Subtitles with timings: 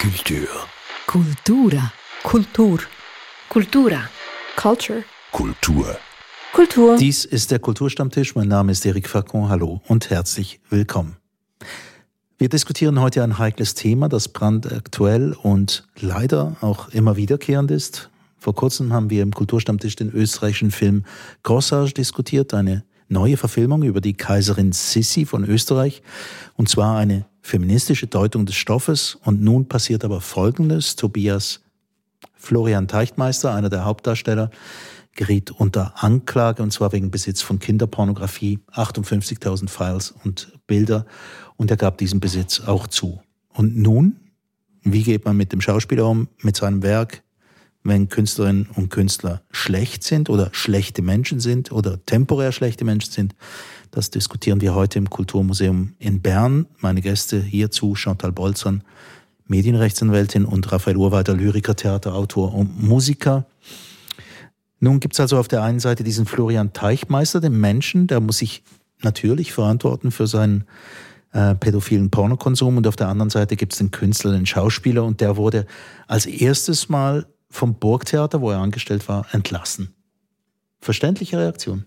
[0.00, 0.46] Kultur.
[1.08, 1.92] Kultura.
[2.22, 2.78] Kultur.
[3.48, 4.08] Kultura.
[4.54, 5.02] Culture.
[5.32, 5.98] Kultur.
[6.52, 6.96] Kultur.
[6.96, 8.36] Dies ist der Kulturstammtisch.
[8.36, 9.48] Mein Name ist Eric Facon.
[9.48, 11.16] Hallo und herzlich willkommen.
[12.38, 18.08] Wir diskutieren heute ein heikles Thema, das brandaktuell und leider auch immer wiederkehrend ist.
[18.38, 21.06] Vor kurzem haben wir im Kulturstammtisch den österreichischen Film
[21.42, 26.02] Corsage diskutiert, eine neue Verfilmung über die Kaiserin Sissi von Österreich,
[26.54, 29.16] und zwar eine feministische Deutung des Stoffes.
[29.24, 30.96] Und nun passiert aber Folgendes.
[30.96, 31.60] Tobias
[32.34, 34.50] Florian Teichtmeister, einer der Hauptdarsteller,
[35.14, 41.06] geriet unter Anklage, und zwar wegen Besitz von Kinderpornografie, 58.000 Files und Bilder,
[41.56, 43.20] und er gab diesen Besitz auch zu.
[43.48, 44.20] Und nun,
[44.82, 47.24] wie geht man mit dem Schauspieler um, mit seinem Werk,
[47.82, 53.34] wenn Künstlerinnen und Künstler schlecht sind oder schlechte Menschen sind oder temporär schlechte Menschen sind.
[53.90, 56.66] Das diskutieren wir heute im Kulturmuseum in Bern.
[56.78, 58.82] Meine Gäste hierzu Chantal Bolzern,
[59.46, 63.46] Medienrechtsanwältin und Raphael Urweiter, Lyriker, Theaterautor und Musiker.
[64.80, 68.38] Nun gibt es also auf der einen Seite diesen Florian Teichmeister, den Menschen, der muss
[68.38, 68.62] sich
[69.02, 70.64] natürlich verantworten für seinen
[71.32, 75.20] äh, pädophilen Pornokonsum und auf der anderen Seite gibt es den Künstler, den Schauspieler und
[75.20, 75.66] der wurde
[76.06, 79.94] als erstes Mal vom Burgtheater, wo er angestellt war, entlassen.
[80.80, 81.86] Verständliche Reaktion?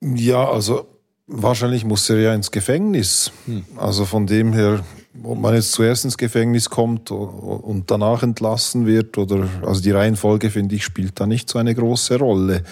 [0.00, 0.86] Ja, also
[1.26, 3.32] wahrscheinlich muss er ja ins Gefängnis.
[3.46, 3.64] Hm.
[3.76, 4.84] Also von dem her,
[5.22, 10.50] ob man jetzt zuerst ins Gefängnis kommt und danach entlassen wird, oder also die Reihenfolge,
[10.50, 12.62] finde ich, spielt da nicht so eine große Rolle.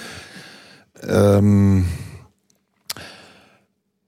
[1.02, 1.86] Ähm,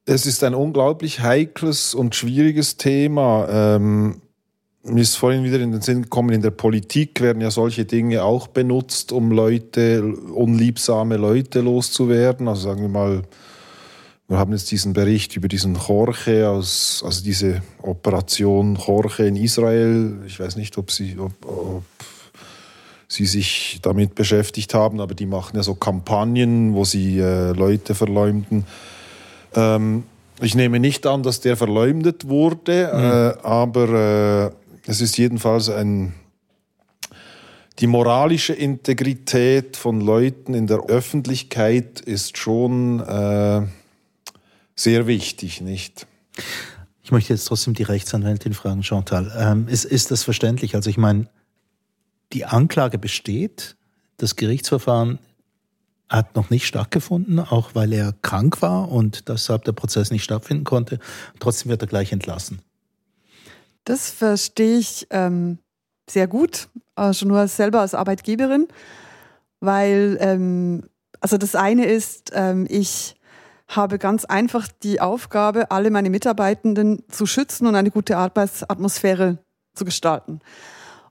[0.06, 3.46] es ist ein unglaublich heikles und schwieriges Thema.
[3.50, 4.22] Ähm,
[4.84, 8.22] mir ist vorhin wieder in den Sinn gekommen, in der Politik werden ja solche Dinge
[8.22, 12.48] auch benutzt, um Leute, unliebsame Leute loszuwerden.
[12.48, 13.22] Also sagen wir mal,
[14.28, 20.18] wir haben jetzt diesen Bericht über diesen Jorge aus, also diese Operation Jorge in Israel.
[20.26, 21.84] Ich weiß nicht, ob Sie, ob, ob
[23.08, 27.94] Sie sich damit beschäftigt haben, aber die machen ja so Kampagnen, wo sie äh, Leute
[27.94, 28.66] verleumden.
[29.54, 30.04] Ähm,
[30.42, 33.00] ich nehme nicht an, dass der verleumdet wurde, mhm.
[33.00, 36.14] äh, aber äh, es ist jedenfalls ein,
[37.78, 43.66] die moralische Integrität von Leuten in der Öffentlichkeit ist schon äh,
[44.74, 46.06] sehr wichtig, nicht?
[47.02, 49.30] Ich möchte jetzt trotzdem die Rechtsanwältin fragen, Chantal.
[49.36, 50.74] Ähm, ist, ist das verständlich?
[50.74, 51.28] Also ich meine,
[52.32, 53.76] die Anklage besteht,
[54.16, 55.18] das Gerichtsverfahren
[56.08, 60.64] hat noch nicht stattgefunden, auch weil er krank war und deshalb der Prozess nicht stattfinden
[60.64, 60.98] konnte.
[61.40, 62.62] Trotzdem wird er gleich entlassen.
[63.88, 65.56] Das verstehe ich ähm,
[66.10, 68.68] sehr gut, äh, schon nur selber als Arbeitgeberin,
[69.60, 70.82] weil ähm,
[71.20, 73.16] also das eine ist, ähm, ich
[73.66, 79.38] habe ganz einfach die Aufgabe, alle meine Mitarbeitenden zu schützen und eine gute Arbeitsatmosphäre
[79.72, 80.40] zu gestalten.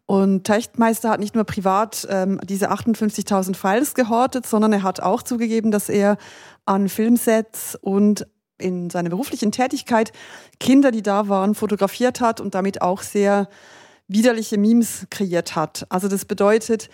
[0.05, 5.23] Und Techtmeister hat nicht nur privat ähm, diese 58.000 Files gehortet, sondern er hat auch
[5.23, 6.17] zugegeben, dass er
[6.65, 8.27] an Filmsets und
[8.57, 10.11] in seiner beruflichen Tätigkeit
[10.59, 13.47] Kinder, die da waren, fotografiert hat und damit auch sehr
[14.07, 15.85] widerliche Memes kreiert hat.
[15.89, 16.89] Also das bedeutet,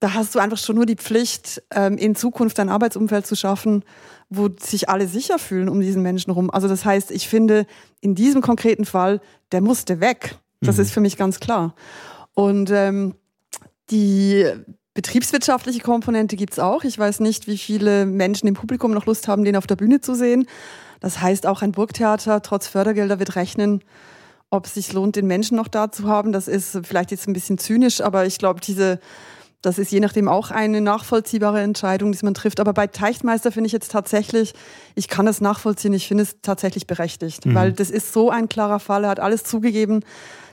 [0.00, 3.84] da hast du einfach schon nur die Pflicht, ähm, in Zukunft ein Arbeitsumfeld zu schaffen,
[4.28, 6.50] wo sich alle sicher fühlen um diesen Menschen rum.
[6.50, 7.66] Also das heißt, ich finde,
[8.00, 9.20] in diesem konkreten Fall,
[9.52, 10.36] der musste weg.
[10.60, 10.82] Das mhm.
[10.82, 11.74] ist für mich ganz klar.
[12.34, 13.14] Und ähm,
[13.90, 14.46] die
[14.94, 16.84] betriebswirtschaftliche Komponente gibt's auch.
[16.84, 20.00] Ich weiß nicht, wie viele Menschen im Publikum noch Lust haben, den auf der Bühne
[20.00, 20.46] zu sehen.
[21.00, 23.82] Das heißt, auch ein Burgtheater trotz Fördergelder wird rechnen,
[24.50, 26.32] ob es sich lohnt, den Menschen noch da zu haben.
[26.32, 29.00] Das ist vielleicht jetzt ein bisschen zynisch, aber ich glaube, diese,
[29.62, 32.60] das ist je nachdem auch eine nachvollziehbare Entscheidung, die man trifft.
[32.60, 34.54] Aber bei Teichtmeister finde ich jetzt tatsächlich,
[34.94, 37.54] ich kann es nachvollziehen, ich finde es tatsächlich berechtigt, mhm.
[37.54, 40.04] weil das ist so ein klarer Fall, er hat alles zugegeben.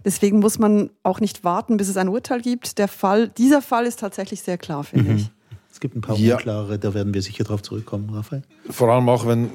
[0.05, 2.77] Deswegen muss man auch nicht warten, bis es ein Urteil gibt.
[2.77, 5.17] Der Fall, dieser Fall ist tatsächlich sehr klar, finde mhm.
[5.17, 5.31] ich.
[5.71, 6.35] Es gibt ein paar ja.
[6.35, 8.43] unklare, da werden wir sicher drauf zurückkommen, Raphael.
[8.69, 9.49] Vor allem auch, wenn,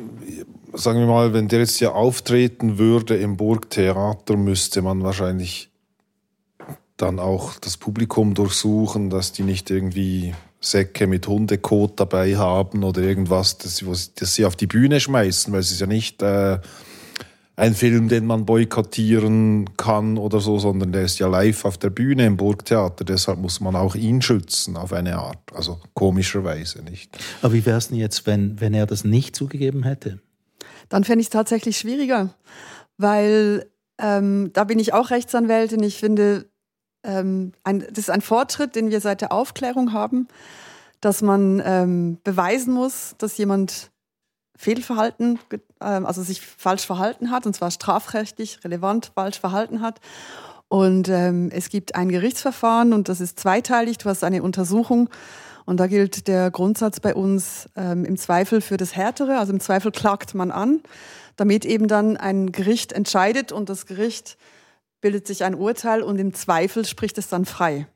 [0.79, 5.71] sagen wir mal, wenn der jetzt ja auftreten würde im Burgtheater, müsste man wahrscheinlich
[6.97, 13.03] dann auch das Publikum durchsuchen, dass die nicht irgendwie Säcke mit Hundekot dabei haben oder
[13.03, 13.85] irgendwas, das,
[14.17, 16.59] das sie auf die Bühne schmeißen, weil es ist ja nicht äh,
[17.55, 21.91] ein Film, den man boykottieren kann oder so, sondern der ist ja live auf der
[21.91, 23.05] Bühne im Burgtheater.
[23.05, 25.39] Deshalb muss man auch ihn schützen auf eine Art.
[25.53, 27.17] Also komischerweise nicht.
[27.43, 30.21] Aber wie wäre es denn jetzt, wenn, wenn er das nicht zugegeben hätte?
[30.89, 32.35] Dann fände ich es tatsächlich schwieriger,
[32.97, 35.83] weil ähm, da bin ich auch Rechtsanwältin.
[35.83, 36.49] Ich finde,
[37.05, 40.29] ähm, ein, das ist ein Fortschritt, den wir seit der Aufklärung haben,
[41.01, 43.91] dass man ähm, beweisen muss, dass jemand
[44.57, 45.39] Fehlverhalten,
[45.81, 50.01] ähm, also sich falsch verhalten hat, und zwar strafrechtlich relevant falsch verhalten hat.
[50.69, 53.99] Und ähm, es gibt ein Gerichtsverfahren und das ist zweiteilig.
[53.99, 55.09] Du hast eine Untersuchung
[55.69, 59.39] und da gilt der Grundsatz bei uns ähm, im Zweifel für das Härtere.
[59.39, 60.81] Also im Zweifel klagt man an,
[61.37, 64.39] damit eben dann ein Gericht entscheidet und das Gericht
[65.03, 67.87] bildet sich ein Urteil und im Zweifel spricht es dann frei.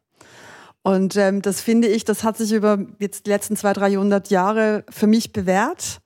[0.83, 4.29] Und ähm, das finde ich, das hat sich über jetzt die letzten zwei, drei hundert
[4.29, 6.03] Jahre für mich bewährt.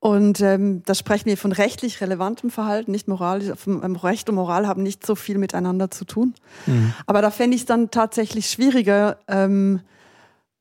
[0.00, 3.50] Und ähm, da sprechen wir von rechtlich relevantem Verhalten, nicht moralisch.
[3.66, 6.34] Ähm, Recht und Moral haben nicht so viel miteinander zu tun.
[6.66, 6.92] Mhm.
[7.06, 9.80] Aber da fände ich es dann tatsächlich schwieriger, ähm,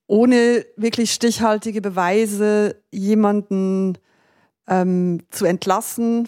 [0.09, 3.95] ohne wirklich stichhaltige Beweise jemanden
[4.67, 6.27] ähm, zu entlassen.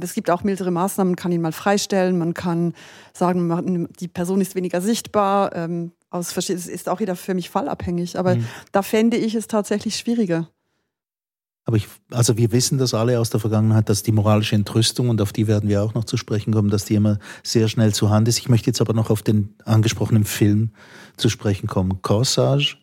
[0.00, 2.74] Es gibt auch mildere Maßnahmen, man kann ihn mal freistellen, man kann
[3.14, 5.56] sagen, die Person ist weniger sichtbar.
[5.56, 8.18] Ähm, aus es ist auch wieder für mich fallabhängig.
[8.18, 8.46] Aber mhm.
[8.70, 10.50] da fände ich es tatsächlich schwieriger.
[11.64, 15.22] Aber ich, also wir wissen das alle aus der Vergangenheit, dass die moralische Entrüstung, und
[15.22, 18.10] auf die werden wir auch noch zu sprechen kommen, dass die immer sehr schnell zu
[18.10, 18.38] Hand ist.
[18.38, 20.72] Ich möchte jetzt aber noch auf den angesprochenen Film
[21.16, 22.02] zu sprechen kommen.
[22.02, 22.81] Corsage,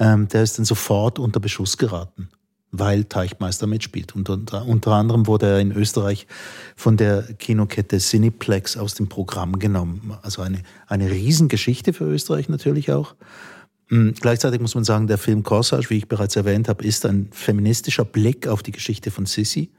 [0.00, 2.30] ähm, der ist dann sofort unter Beschuss geraten,
[2.72, 4.16] weil Teichmeister mitspielt.
[4.16, 6.26] Und unter, unter anderem wurde er in Österreich
[6.74, 10.14] von der Kinokette Cineplex aus dem Programm genommen.
[10.22, 13.14] Also eine, eine Riesengeschichte für Österreich natürlich auch.
[13.88, 17.28] Hm, gleichzeitig muss man sagen, der Film Corsage, wie ich bereits erwähnt habe, ist ein
[17.32, 19.70] feministischer Blick auf die Geschichte von Sissi.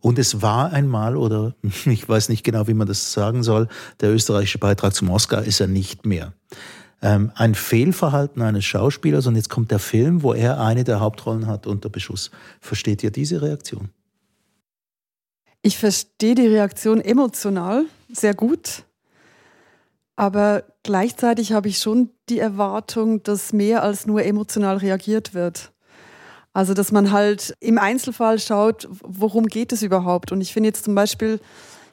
[0.00, 3.66] Und es war einmal, oder ich weiß nicht genau, wie man das sagen soll,
[4.00, 6.34] der österreichische Beitrag zum Oscar ist er nicht mehr.
[7.02, 11.46] Ähm, ein Fehlverhalten eines Schauspielers und jetzt kommt der Film, wo er eine der Hauptrollen
[11.46, 12.30] hat unter Beschuss.
[12.60, 13.90] Versteht ihr diese Reaktion?
[15.62, 18.84] Ich verstehe die Reaktion emotional sehr gut.
[20.16, 25.72] Aber gleichzeitig habe ich schon die Erwartung, dass mehr als nur emotional reagiert wird.
[26.54, 30.32] Also, dass man halt im Einzelfall schaut, worum geht es überhaupt?
[30.32, 31.38] Und ich finde jetzt zum Beispiel,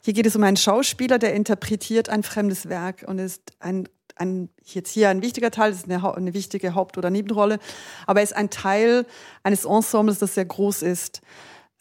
[0.01, 4.49] hier geht es um einen Schauspieler, der interpretiert ein fremdes Werk und ist ein, ein
[4.63, 7.59] jetzt hier ein wichtiger Teil, das ist eine, eine wichtige Haupt- oder Nebenrolle,
[8.07, 9.05] aber er ist ein Teil
[9.43, 11.21] eines Ensembles, das sehr groß ist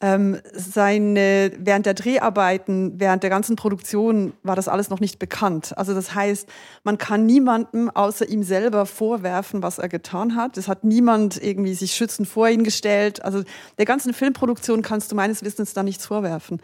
[0.02, 5.78] ähm, seine, während der Dreharbeiten, während der ganzen Produktion war das alles noch nicht bekannt.
[5.78, 6.48] Also das heißt,
[6.82, 10.58] man kann niemandem außer ihm selber vorwerfen, was er getan hat.
[10.58, 13.24] Es hat niemand irgendwie sich schützend vor ihn gestellt.
[13.24, 13.44] Also
[13.78, 16.60] der ganzen Filmproduktion kannst du meines Wissens da nichts vorwerfen.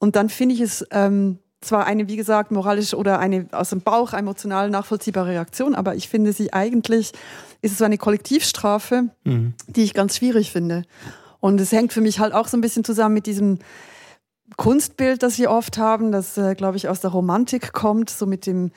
[0.00, 3.80] Und dann finde ich es ähm, zwar eine, wie gesagt, moralisch oder eine aus dem
[3.80, 7.12] Bauch emotional nachvollziehbare Reaktion, aber ich finde sie eigentlich,
[7.62, 9.54] ist es so eine Kollektivstrafe, mhm.
[9.66, 10.84] die ich ganz schwierig finde.
[11.40, 13.58] Und es hängt für mich halt auch so ein bisschen zusammen mit diesem
[14.56, 18.46] Kunstbild, das wir oft haben, das, äh, glaube ich, aus der Romantik kommt, so mit
[18.46, 18.70] dem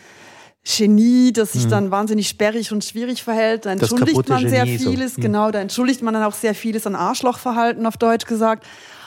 [0.64, 1.70] Genie, das sich mhm.
[1.70, 3.66] dann wahnsinnig sperrig und schwierig verhält.
[3.66, 5.20] Da entschuldigt man sehr Genie vieles, so.
[5.20, 5.24] mhm.
[5.24, 8.66] genau, da entschuldigt man dann auch sehr vieles an Arschlochverhalten, auf Deutsch gesagt.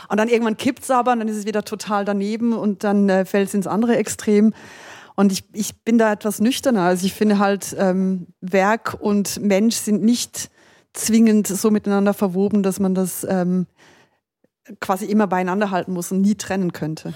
[0.08, 3.08] Und dann irgendwann kippt es aber und dann ist es wieder total daneben und dann
[3.08, 4.55] äh, fällt es ins andere Extrem.
[5.14, 6.82] Und ich, ich bin da etwas nüchterner.
[6.82, 10.50] Also ich finde halt, ähm, Werk und Mensch sind nicht
[10.93, 13.66] zwingend so miteinander verwoben, dass man das ähm,
[14.81, 17.14] quasi immer beieinander halten muss und nie trennen könnte.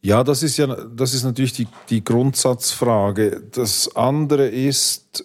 [0.00, 3.42] Ja, das ist ja, das ist natürlich die, die Grundsatzfrage.
[3.52, 5.24] Das andere ist,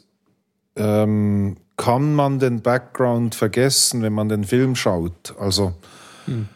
[0.75, 5.36] ähm, kann man den Background vergessen, wenn man den Film schaut?
[5.39, 5.74] Also,
[6.25, 6.48] hm.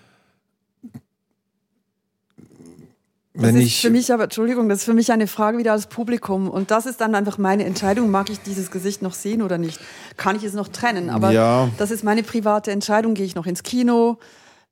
[3.36, 5.88] Wenn das ist für mich aber, Entschuldigung, das ist für mich eine Frage wieder als
[5.88, 6.48] Publikum.
[6.48, 8.12] Und das ist dann einfach meine Entscheidung.
[8.12, 9.80] Mag ich dieses Gesicht noch sehen oder nicht?
[10.18, 11.10] Kann ich es noch trennen?
[11.10, 11.70] Aber ja.
[11.80, 13.16] das ist meine private Entscheidung.
[13.16, 14.20] Gehe ich noch ins Kino?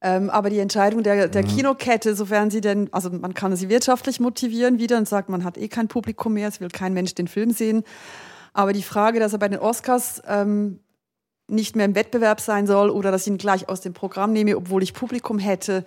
[0.03, 1.47] Ähm, aber die Entscheidung der, der mhm.
[1.47, 5.57] Kinokette, sofern sie denn, also man kann sie wirtschaftlich motivieren wieder und sagt, man hat
[5.57, 7.83] eh kein Publikum mehr, es will kein Mensch den Film sehen.
[8.53, 10.79] Aber die Frage, dass er bei den Oscars ähm,
[11.47, 14.57] nicht mehr im Wettbewerb sein soll oder dass ich ihn gleich aus dem Programm nehme,
[14.57, 15.85] obwohl ich Publikum hätte,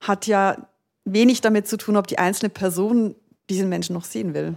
[0.00, 0.56] hat ja
[1.04, 3.14] wenig damit zu tun, ob die einzelne Person
[3.50, 4.54] diesen Menschen noch sehen will.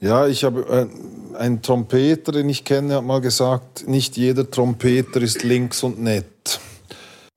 [0.00, 0.88] Ja, ich habe
[1.32, 6.02] äh, einen Trompeter, den ich kenne, hat mal gesagt, nicht jeder Trompeter ist links und
[6.02, 6.60] nett.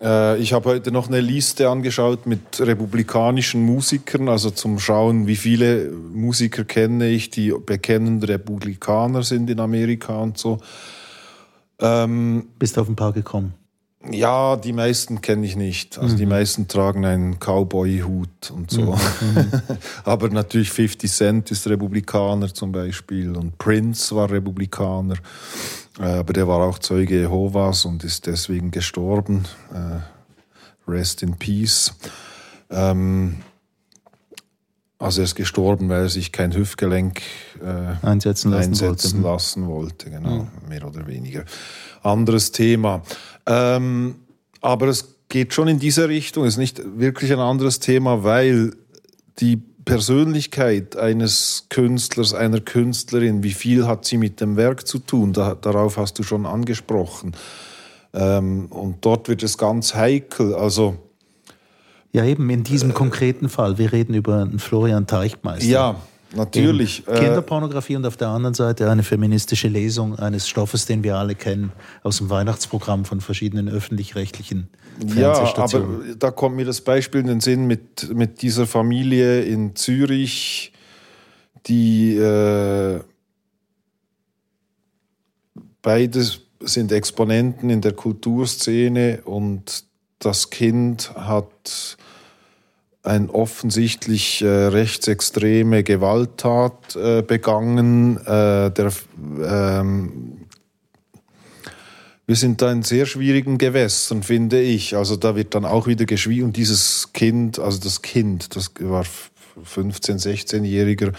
[0.02, 5.36] Äh, ich habe heute noch eine Liste angeschaut mit republikanischen Musikern, also zum Schauen, wie
[5.36, 10.60] viele Musiker kenne ich, die bekennende Republikaner sind in Amerika und so.
[11.80, 13.54] Ähm, Bist du auf ein paar gekommen?
[14.12, 15.98] Ja, die meisten kenne ich nicht.
[15.98, 16.18] Also mhm.
[16.18, 18.94] die meisten tragen einen Cowboy-Hut und so.
[18.94, 19.52] Mhm.
[20.04, 25.16] Aber natürlich 50 Cent ist Republikaner zum Beispiel und Prince war Republikaner.
[26.00, 29.46] Äh, aber der war auch Zeuge Jehovas und ist deswegen gestorben.
[29.74, 30.00] Äh,
[30.90, 31.94] rest in Peace.
[32.70, 33.38] Ähm,
[35.00, 37.22] also er ist gestorben, weil er sich kein Hüftgelenk
[37.62, 39.34] äh, einsetzen, lassen, einsetzen wollte.
[39.34, 40.10] lassen wollte.
[40.10, 40.70] Genau, mhm.
[40.70, 41.44] mehr oder weniger.
[42.08, 43.04] Anderes Thema.
[43.46, 44.16] Ähm,
[44.62, 48.72] aber es geht schon in diese Richtung, ist nicht wirklich ein anderes Thema, weil
[49.40, 55.32] die Persönlichkeit eines Künstlers, einer Künstlerin, wie viel hat sie mit dem Werk zu tun?
[55.34, 57.34] Da, darauf hast du schon angesprochen.
[58.14, 60.56] Ähm, und dort wird es ganz heikel.
[60.56, 60.98] Also
[62.12, 63.78] ja, eben in diesem äh, konkreten Fall.
[63.78, 65.70] Wir reden über einen Florian Teichmeister.
[65.70, 65.96] Ja,
[66.36, 67.08] Natürlich.
[67.08, 71.36] Äh, Kinderpornografie und auf der anderen Seite eine feministische Lesung eines Stoffes, den wir alle
[71.36, 71.72] kennen,
[72.04, 74.68] aus dem Weihnachtsprogramm von verschiedenen öffentlich-rechtlichen
[75.08, 75.90] Fernsehstationen.
[75.90, 79.76] Ja, aber da kommt mir das Beispiel in den Sinn mit, mit dieser Familie in
[79.76, 80.74] Zürich,
[81.68, 83.00] die äh,
[85.82, 89.86] beides sind Exponenten in der Kulturszene und
[90.20, 91.98] das Kind hat
[93.08, 98.18] eine offensichtlich äh, rechtsextreme Gewalttat äh, begangen.
[98.18, 98.92] Äh, der,
[99.44, 100.48] ähm,
[102.26, 104.96] wir sind da in sehr schwierigen Gewässern, finde ich.
[104.96, 106.46] Also da wird dann auch wieder geschwiegen.
[106.46, 109.06] Und dieses Kind, also das Kind, das war
[109.66, 111.14] 15-, 16-Jähriger,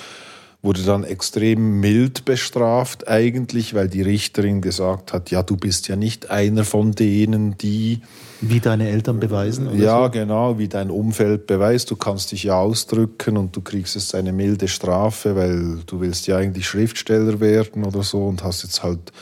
[0.60, 5.96] wurde dann extrem mild bestraft eigentlich, weil die Richterin gesagt hat, ja, du bist ja
[5.96, 8.02] nicht einer von denen, die...
[8.40, 9.78] Wie deine Eltern beweisen?
[9.80, 10.10] ja, so?
[10.10, 11.90] genau, wie dein Umfeld beweist.
[11.90, 16.26] Du kannst dich ja ausdrücken und du kriegst jetzt eine milde Strafe, weil du willst
[16.26, 19.12] ja eigentlich Schriftsteller werden oder so und hast jetzt halt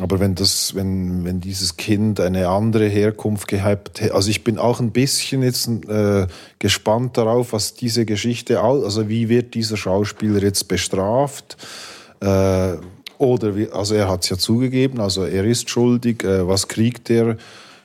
[0.00, 4.56] aber wenn das, wenn, wenn dieses Kind eine andere Herkunft gehabt hätte, also ich bin
[4.56, 6.26] auch ein bisschen jetzt äh,
[6.58, 11.56] gespannt darauf, was diese Geschichte, also wie wird dieser Schauspieler jetzt bestraft?
[12.20, 12.76] Äh,
[13.18, 16.24] oder, wie, also er hat es ja zugegeben, also er ist schuldig.
[16.24, 17.36] Äh, was kriegt er?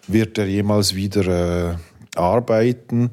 [0.08, 1.76] Wird er jemals wieder äh,
[2.16, 3.12] arbeiten?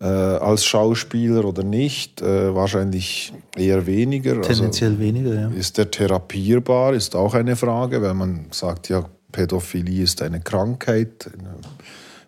[0.00, 2.20] äh, als Schauspieler oder nicht?
[2.20, 4.36] Äh, wahrscheinlich eher weniger.
[4.36, 5.48] Also Tendenziell also, weniger, ja.
[5.48, 6.94] Ist er therapierbar?
[6.94, 11.30] Ist auch eine Frage, weil man sagt ja, Pädophilie ist eine Krankheit,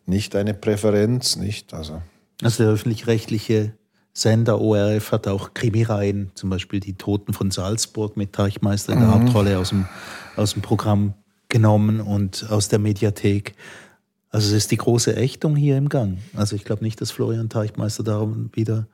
[0.07, 1.75] nicht eine Präferenz, nicht?
[1.75, 2.03] Also,
[2.43, 3.73] also der öffentlich-rechtliche
[4.12, 9.09] Sender ORF hat auch Krimireihen, zum Beispiel Die Toten von Salzburg mit Teichmeister in der
[9.09, 9.27] mhm.
[9.27, 9.87] Hauptrolle aus dem,
[10.37, 11.15] aus dem Programm
[11.49, 13.55] genommen und aus der Mediathek.
[14.30, 16.18] Also es ist die große Ächtung hier im Gang.
[16.35, 18.87] Also ich glaube nicht, dass Florian Teichmeister darum wieder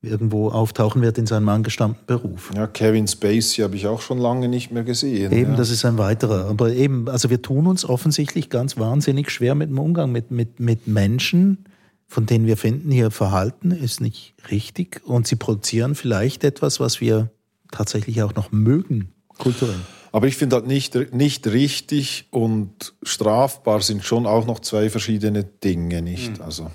[0.00, 2.50] irgendwo auftauchen wird in seinem angestammten Beruf.
[2.54, 5.32] Ja, Kevin Spacey habe ich auch schon lange nicht mehr gesehen.
[5.32, 5.56] Eben, ja.
[5.56, 6.46] das ist ein weiterer.
[6.46, 10.60] Aber eben, also wir tun uns offensichtlich ganz wahnsinnig schwer mit dem Umgang mit, mit,
[10.60, 11.64] mit Menschen,
[12.06, 17.00] von denen wir finden, ihr Verhalten ist nicht richtig und sie produzieren vielleicht etwas, was
[17.00, 17.30] wir
[17.70, 19.80] tatsächlich auch noch mögen, kulturell.
[20.12, 25.44] Aber ich finde halt nicht, nicht richtig und strafbar sind schon auch noch zwei verschiedene
[25.44, 26.38] Dinge, nicht?
[26.38, 26.44] Mhm.
[26.44, 26.70] Also.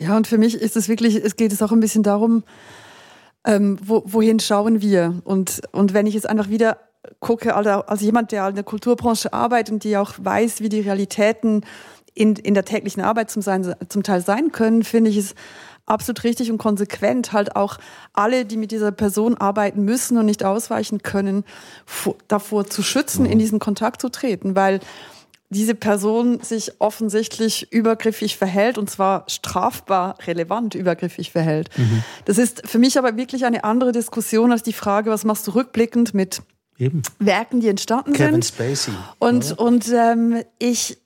[0.00, 2.44] Ja, und für mich ist es wirklich, es geht es auch ein bisschen darum,
[3.44, 5.20] ähm, wo, wohin schauen wir?
[5.24, 6.78] Und, und wenn ich jetzt einfach wieder
[7.20, 10.80] gucke, also als jemand, der in der Kulturbranche arbeitet und die auch weiß, wie die
[10.80, 11.62] Realitäten
[12.14, 15.34] in, in der täglichen Arbeit zum, sein, zum Teil sein können, finde ich es
[15.86, 17.78] absolut richtig und konsequent, halt auch
[18.12, 21.44] alle, die mit dieser Person arbeiten müssen und nicht ausweichen können,
[22.28, 23.38] davor zu schützen, in mhm.
[23.40, 24.80] diesen Kontakt zu treten, weil
[25.52, 31.68] diese Person sich offensichtlich übergriffig verhält und zwar strafbar relevant übergriffig verhält.
[31.76, 32.02] Mhm.
[32.24, 35.50] Das ist für mich aber wirklich eine andere Diskussion als die Frage, was machst du
[35.50, 36.42] rückblickend mit
[36.78, 37.02] Eben.
[37.18, 38.46] Werken, die entstanden Kevin sind.
[38.46, 38.94] Spacey.
[39.18, 39.56] Und, ja.
[39.56, 40.98] und ähm, ich,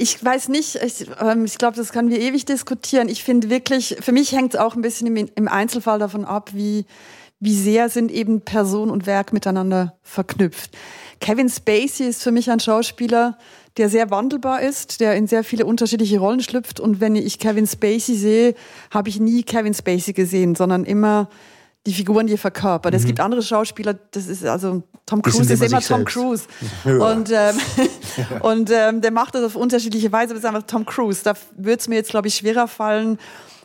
[0.00, 3.08] ich weiß nicht, ich, ähm, ich glaube, das können wir ewig diskutieren.
[3.08, 6.50] Ich finde wirklich, für mich hängt es auch ein bisschen im, im Einzelfall davon ab,
[6.54, 6.86] wie,
[7.40, 10.70] wie sehr sind eben Person und Werk miteinander verknüpft.
[11.20, 13.38] Kevin Spacey ist für mich ein Schauspieler,
[13.76, 16.78] der sehr wandelbar ist, der in sehr viele unterschiedliche Rollen schlüpft.
[16.78, 18.54] Und wenn ich Kevin Spacey sehe,
[18.92, 21.28] habe ich nie Kevin Spacey gesehen, sondern immer
[21.88, 22.92] die Figuren, die er verkörpert.
[22.92, 22.98] Mhm.
[22.98, 26.14] Es gibt andere Schauspieler, das ist also Tom Cruise ist immer Tom selbst.
[26.14, 26.44] Cruise.
[26.84, 27.12] Ja.
[27.12, 27.56] Und, ähm,
[28.42, 31.22] und ähm, der macht das auf unterschiedliche Weise, das ist einfach Tom Cruise.
[31.24, 33.18] Da würde es mir jetzt, glaube ich, schwerer fallen,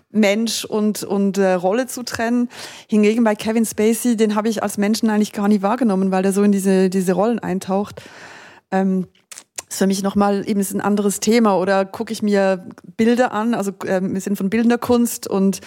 [0.10, 2.48] Mensch und, und äh, Rolle zu trennen.
[2.88, 6.32] Hingegen bei Kevin Spacey, den habe ich als Menschen eigentlich gar nie wahrgenommen, weil der
[6.32, 8.02] so in diese, diese Rollen eintaucht.
[8.72, 9.08] Ähm,
[9.70, 11.58] ist für mich nochmal eben ist ein anderes Thema.
[11.58, 12.66] Oder gucke ich mir
[12.96, 15.62] Bilder an, also ähm, wir sind von bildender Kunst und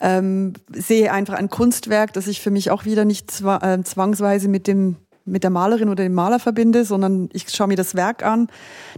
[0.00, 4.48] ähm, sehe einfach ein Kunstwerk, das ich für mich auch wieder nicht zwa äh, zwangsweise
[4.48, 8.24] mit dem mit der Malerin oder dem Maler verbinde, sondern ich schaue mir das Werk
[8.24, 8.48] an.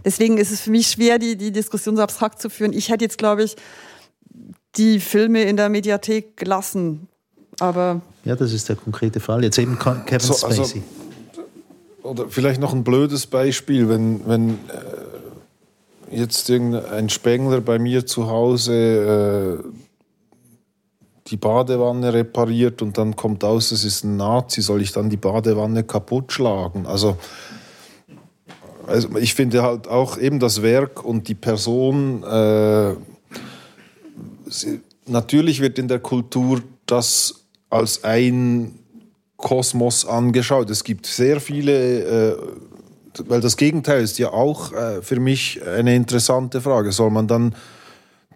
[0.05, 2.71] Deswegen ist es für mich schwer, die, die Diskussion so abstrakt zu führen.
[2.73, 3.57] Ich hätte jetzt, glaube ich,
[4.75, 7.07] die Filme in der Mediathek gelassen.
[7.59, 9.43] Aber ja, das ist der konkrete Fall.
[9.43, 10.83] Jetzt eben Kevin so, also, Spacey.
[12.03, 18.27] oder vielleicht noch ein blödes Beispiel, wenn, wenn äh, jetzt irgendein Spengler bei mir zu
[18.27, 19.80] Hause äh,
[21.31, 25.17] die Badewanne repariert und dann kommt aus, es ist ein Nazi, soll ich dann die
[25.17, 26.85] Badewanne kaputt schlagen?
[26.85, 27.17] Also,
[28.85, 32.93] also ich finde halt auch eben das Werk und die Person, äh,
[35.05, 38.77] natürlich wird in der Kultur das als ein
[39.37, 40.69] Kosmos angeschaut.
[40.69, 42.37] Es gibt sehr viele, äh,
[43.25, 46.91] weil das Gegenteil ist ja auch äh, für mich eine interessante Frage.
[46.91, 47.55] Soll man dann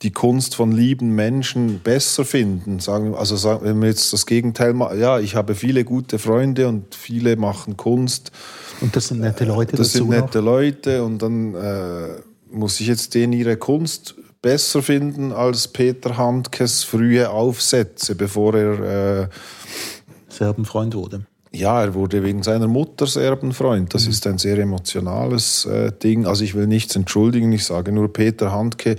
[0.05, 2.79] die Kunst von lieben Menschen besser finden?
[2.79, 6.67] Sagen, also sagen, wenn wir jetzt das Gegenteil machen, ja, ich habe viele gute Freunde
[6.67, 8.31] und viele machen Kunst.
[8.81, 9.75] Und das sind nette Leute.
[9.75, 10.45] Das sind nette noch?
[10.45, 12.09] Leute und dann äh,
[12.51, 19.23] muss ich jetzt denen ihre Kunst besser finden als Peter Handkes frühe Aufsätze, bevor er
[19.23, 19.27] äh,
[20.29, 21.25] Serbenfreund wurde.
[21.51, 23.91] Ja, er wurde wegen seiner Mutter Serbenfreund.
[23.95, 24.11] Das mhm.
[24.11, 26.27] ist ein sehr emotionales äh, Ding.
[26.27, 28.97] Also ich will nichts entschuldigen, ich sage nur, Peter Handke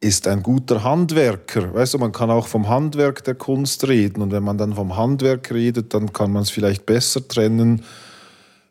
[0.00, 1.74] ist ein guter Handwerker.
[1.74, 4.22] Weißt du, man kann auch vom Handwerk der Kunst reden.
[4.22, 7.82] Und wenn man dann vom Handwerk redet, dann kann man es vielleicht besser trennen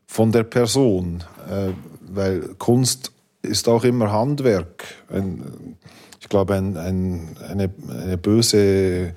[0.06, 1.24] von der Person.
[1.50, 1.72] Äh,
[2.08, 4.86] weil Kunst ist auch immer Handwerk.
[5.10, 5.78] Ein,
[6.20, 9.14] ich glaube, ein, ein, eine, eine böse,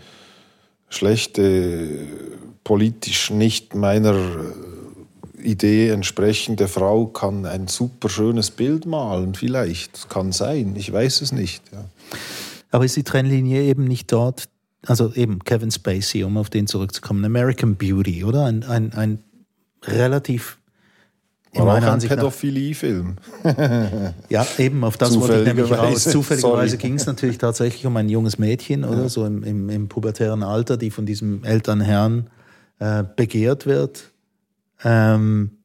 [0.88, 2.06] schlechte
[2.64, 4.14] politisch nicht meiner
[5.42, 10.10] Idee entsprechende Frau kann ein super schönes Bild malen, vielleicht.
[10.10, 11.62] Kann sein, ich weiß es nicht.
[11.72, 11.84] Ja.
[12.70, 14.48] Aber ist die Trennlinie eben nicht dort,
[14.86, 18.44] also eben Kevin Spacey, um auf den zurückzukommen, American Beauty, oder?
[18.44, 19.18] Ein, ein, ein
[19.84, 20.58] relativ
[21.52, 23.16] in War meiner auch ein Pädophilie-Film.
[24.28, 26.04] ja, eben, auf das wollte ich nämlich raus.
[26.04, 29.02] Zufälligerweise ging es natürlich tatsächlich um ein junges Mädchen, oder?
[29.02, 29.08] Ja.
[29.08, 32.28] So im, im, im pubertären Alter, die von diesem Elternherrn
[32.80, 34.10] äh, begehrt wird.
[34.84, 35.57] Ähm,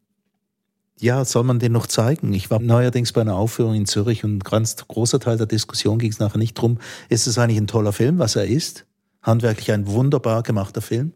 [1.00, 2.34] ja, soll man den noch zeigen?
[2.34, 6.00] Ich war neuerdings bei einer Aufführung in Zürich und ein ganz großer Teil der Diskussion
[6.00, 6.78] ging es nachher nicht drum,
[7.10, 8.86] ist es eigentlich ein toller Film, was er ist?
[9.22, 11.14] Handwerklich ein wunderbar gemachter Film.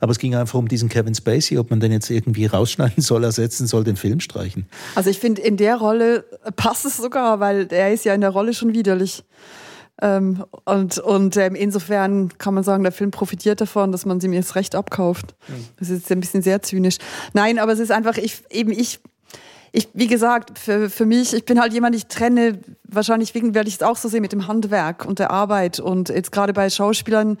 [0.00, 3.22] Aber es ging einfach um diesen Kevin Spacey, ob man den jetzt irgendwie rausschneiden soll,
[3.22, 4.66] ersetzen soll, den Film streichen.
[4.96, 6.24] Also ich finde, in der Rolle
[6.56, 9.22] passt es sogar, weil er ist ja in der Rolle schon widerlich.
[10.00, 14.26] Ähm, und und ähm, insofern kann man sagen, der Film profitiert davon, dass man sie
[14.26, 15.36] mir jetzt recht abkauft.
[15.46, 15.66] Mhm.
[15.78, 16.96] Das ist jetzt ein bisschen sehr zynisch.
[17.32, 18.98] Nein, aber es ist einfach, ich, eben ich,
[19.72, 23.66] ich, wie gesagt, für, für mich, ich bin halt jemand, ich trenne, wahrscheinlich wegen, weil
[23.66, 25.80] ich es auch so sehe mit dem Handwerk und der Arbeit.
[25.80, 27.38] Und jetzt gerade bei Schauspielern,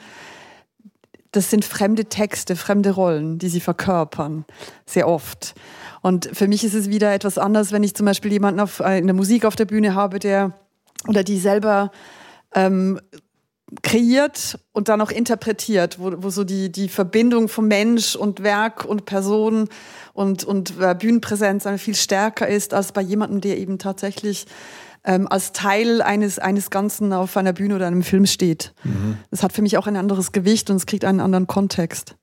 [1.30, 4.46] das sind fremde Texte, fremde Rollen, die sie verkörpern,
[4.86, 5.54] sehr oft.
[6.00, 8.98] Und für mich ist es wieder etwas anders, wenn ich zum Beispiel jemanden auf, äh,
[8.98, 10.52] in der Musik auf der Bühne habe, der
[11.08, 11.90] oder die selber
[12.54, 13.00] ähm,
[13.80, 18.84] kreiert und dann auch interpretiert, wo, wo so die, die Verbindung von Mensch und Werk
[18.84, 19.68] und Person
[20.12, 24.46] und, und äh, Bühnenpräsenz viel stärker ist als bei jemandem, der eben tatsächlich
[25.04, 28.74] ähm, als Teil eines, eines Ganzen auf einer Bühne oder einem Film steht.
[28.84, 29.16] Mhm.
[29.30, 32.16] Das hat für mich auch ein anderes Gewicht und es kriegt einen anderen Kontext.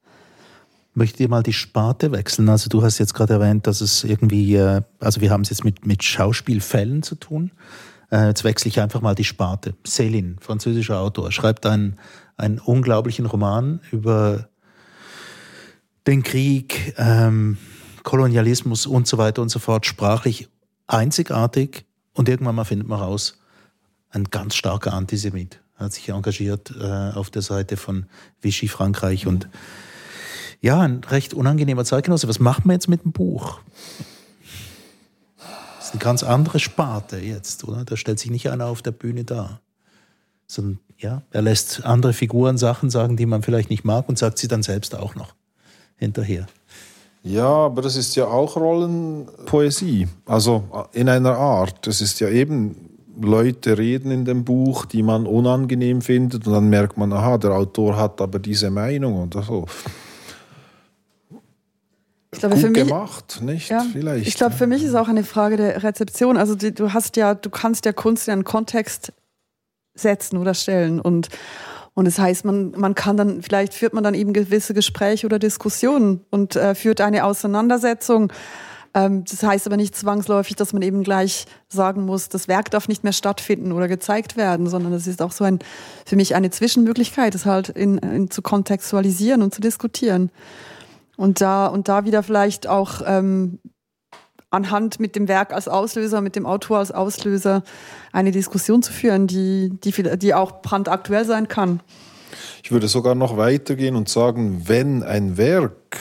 [0.94, 2.50] Möchtet ihr mal die Sparte wechseln?
[2.50, 5.64] Also du hast jetzt gerade erwähnt, dass es irgendwie, äh, also wir haben es jetzt
[5.64, 7.52] mit, mit Schauspielfällen zu tun.
[8.12, 9.76] Äh, jetzt wechsle ich einfach mal die Sparte.
[9.86, 11.98] Céline, französischer Autor, schreibt einen,
[12.38, 14.50] einen unglaublichen Roman über
[16.08, 17.58] den Krieg, ähm,
[18.04, 20.50] Kolonialismus und so weiter und so fort, sprachlich
[20.88, 21.86] einzigartig.
[22.14, 23.40] Und irgendwann mal findet man raus,
[24.10, 28.06] ein ganz starker Antisemit hat sich engagiert äh, auf der Seite von
[28.42, 29.48] Vichy Frankreich und
[30.62, 32.28] ja, ein recht unangenehmer Zeitgenosse.
[32.28, 33.62] Was macht man jetzt mit dem Buch?
[35.90, 37.84] Ist eine ganz andere Sparte jetzt, oder?
[37.84, 39.60] Da stellt sich nicht einer auf der Bühne dar.
[40.46, 44.38] Sondern, ja, er lässt andere Figuren Sachen sagen, die man vielleicht nicht mag und sagt
[44.38, 45.34] sie dann selbst auch noch
[45.96, 46.46] hinterher.
[47.24, 50.08] Ja, aber das ist ja auch Rollenpoesie.
[50.28, 51.88] Also in einer Art.
[51.88, 52.76] Das ist ja eben,
[53.20, 57.54] Leute reden in dem Buch, die man unangenehm findet und dann merkt man, aha, der
[57.54, 59.66] Autor hat aber diese Meinung oder so.
[62.32, 63.70] Ich glaube, Gut für mich, gemacht, nicht?
[63.70, 64.28] Ja, Vielleicht.
[64.28, 66.38] Ich glaube, für mich ist auch eine Frage der Rezeption.
[66.38, 69.14] Also die, du hast ja, du kannst ja Kunst in einen Kontext
[69.96, 71.30] setzen oder stellen und
[71.96, 75.38] und das heißt, man, man kann dann, vielleicht führt man dann eben gewisse Gespräche oder
[75.38, 78.32] Diskussionen und äh, führt eine Auseinandersetzung.
[78.94, 82.88] Ähm, das heißt aber nicht zwangsläufig, dass man eben gleich sagen muss, das Werk darf
[82.88, 85.60] nicht mehr stattfinden oder gezeigt werden, sondern das ist auch so ein,
[86.06, 90.32] für mich eine Zwischenmöglichkeit, das halt in, in zu kontextualisieren und zu diskutieren.
[91.20, 93.60] Und da, und da wieder vielleicht auch ähm,
[94.52, 97.62] anhand mit dem Werk als Auslöser, mit dem Autor als Auslöser
[98.14, 101.82] eine Diskussion zu führen, die, die, die auch brandaktuell sein kann.
[102.64, 105.98] Ich würde sogar noch weitergehen und sagen, wenn ein Werk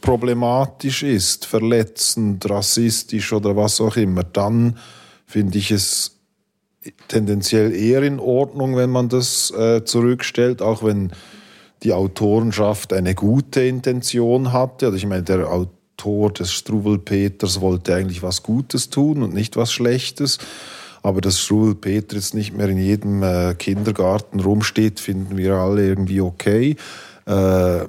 [0.00, 4.76] problematisch ist, verletzend, rassistisch oder was auch immer, dann
[5.24, 6.18] finde ich es
[7.06, 11.12] tendenziell eher in Ordnung, wenn man das äh, zurückstellt, auch wenn
[11.82, 14.86] die Autorenschaft eine gute Intention hatte.
[14.86, 19.72] Also ich meine, der Autor des Struwelpeters wollte eigentlich was Gutes tun und nicht was
[19.72, 20.38] Schlechtes.
[21.02, 25.84] Aber dass Schul Peter jetzt nicht mehr in jedem äh, Kindergarten rumsteht, finden wir alle
[25.86, 26.76] irgendwie okay.
[27.26, 27.80] Äh,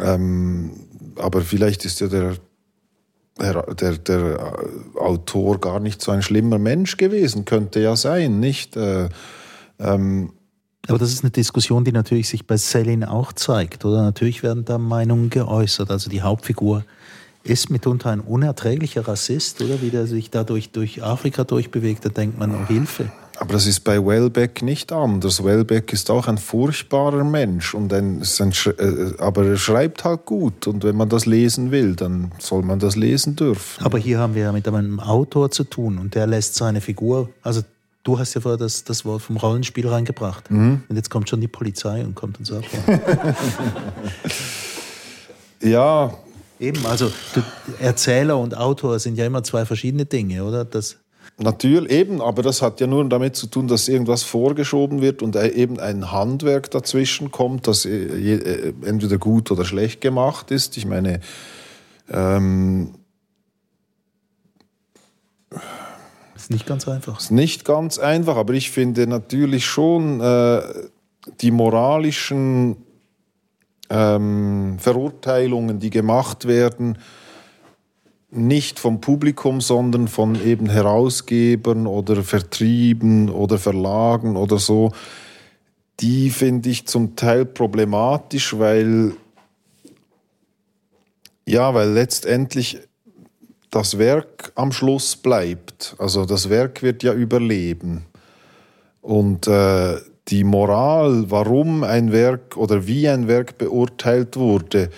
[0.00, 0.70] ähm,
[1.16, 2.36] aber vielleicht ist ja der,
[3.40, 4.58] der, der, der,
[4.96, 8.76] Autor gar nicht so ein schlimmer Mensch gewesen, könnte ja sein, nicht?
[8.76, 9.08] Äh,
[9.80, 10.32] ähm,
[10.88, 14.02] aber das ist eine Diskussion, die natürlich sich bei Selin auch zeigt, oder?
[14.02, 15.90] Natürlich werden da Meinungen geäußert.
[15.90, 16.84] Also die Hauptfigur
[17.42, 19.80] ist mitunter ein unerträglicher Rassist, oder?
[19.82, 23.10] Wie der sich dadurch durch Afrika durchbewegt, da denkt man um Hilfe.
[23.36, 25.42] Aber das ist bei Welbeck nicht anders.
[25.42, 30.66] Welbeck ist auch ein furchtbarer Mensch, und ein, ein, äh, aber er schreibt halt gut.
[30.66, 33.84] Und wenn man das lesen will, dann soll man das lesen dürfen.
[33.84, 37.30] Aber hier haben wir ja mit einem Autor zu tun und der lässt seine Figur,
[37.42, 37.62] also
[38.04, 40.50] du hast ja vorher das, das Wort vom Rollenspiel reingebracht.
[40.50, 40.82] Mhm.
[40.88, 42.68] Und jetzt kommt schon die Polizei und kommt und sagt.
[45.60, 46.14] ja.
[46.60, 47.42] Eben, also du,
[47.80, 50.64] Erzähler und Autor sind ja immer zwei verschiedene Dinge, oder?
[50.64, 50.98] Das
[51.36, 55.34] Natürlich, eben, aber das hat ja nur damit zu tun, dass irgendwas vorgeschoben wird und
[55.34, 60.76] eben ein Handwerk dazwischen kommt, das äh, äh, entweder gut oder schlecht gemacht ist.
[60.76, 61.18] Ich meine,
[62.08, 62.94] ähm,
[66.44, 67.20] ist nicht ganz einfach.
[67.20, 70.60] Ist nicht ganz einfach, aber ich finde natürlich schon äh,
[71.40, 72.76] die moralischen
[73.88, 76.98] ähm, Verurteilungen, die gemacht werden,
[78.30, 84.92] nicht vom Publikum, sondern von eben Herausgebern oder Vertrieben oder Verlagen oder so,
[86.00, 89.12] die finde ich zum Teil problematisch, weil
[91.46, 92.80] ja, weil letztendlich
[93.74, 95.96] das Werk am Schluss bleibt.
[95.98, 98.04] Also das Werk wird ja überleben.
[99.02, 99.96] Und äh,
[100.28, 104.90] die Moral, warum ein Werk oder wie ein Werk beurteilt wurde,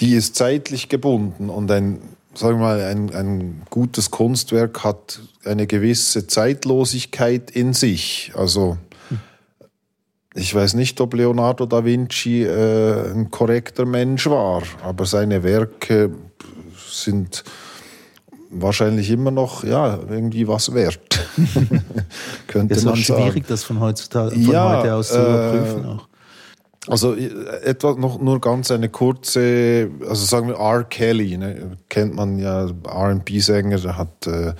[0.00, 2.00] die ist zeitlich gebunden und ein,
[2.34, 8.32] sagen wir mal, ein, ein gutes Kunstwerk hat eine gewisse Zeitlosigkeit in sich.
[8.34, 8.78] Also
[10.34, 16.10] ich weiß nicht, ob Leonardo da Vinci äh, ein korrekter Mensch war, aber seine Werke
[17.02, 17.44] sind
[18.50, 21.28] wahrscheinlich immer noch ja irgendwie was wert.
[22.46, 23.44] Könnte ist man auch schwierig, sagen.
[23.48, 25.84] das von heutzutage von ja, heute aus zu überprüfen.
[25.84, 26.08] Äh, auch.
[26.86, 30.84] Also äh, etwa noch nur ganz eine kurze, also sagen wir R.
[30.84, 34.54] Kelly, ne, kennt man ja, R&B-Sänger, der hat äh,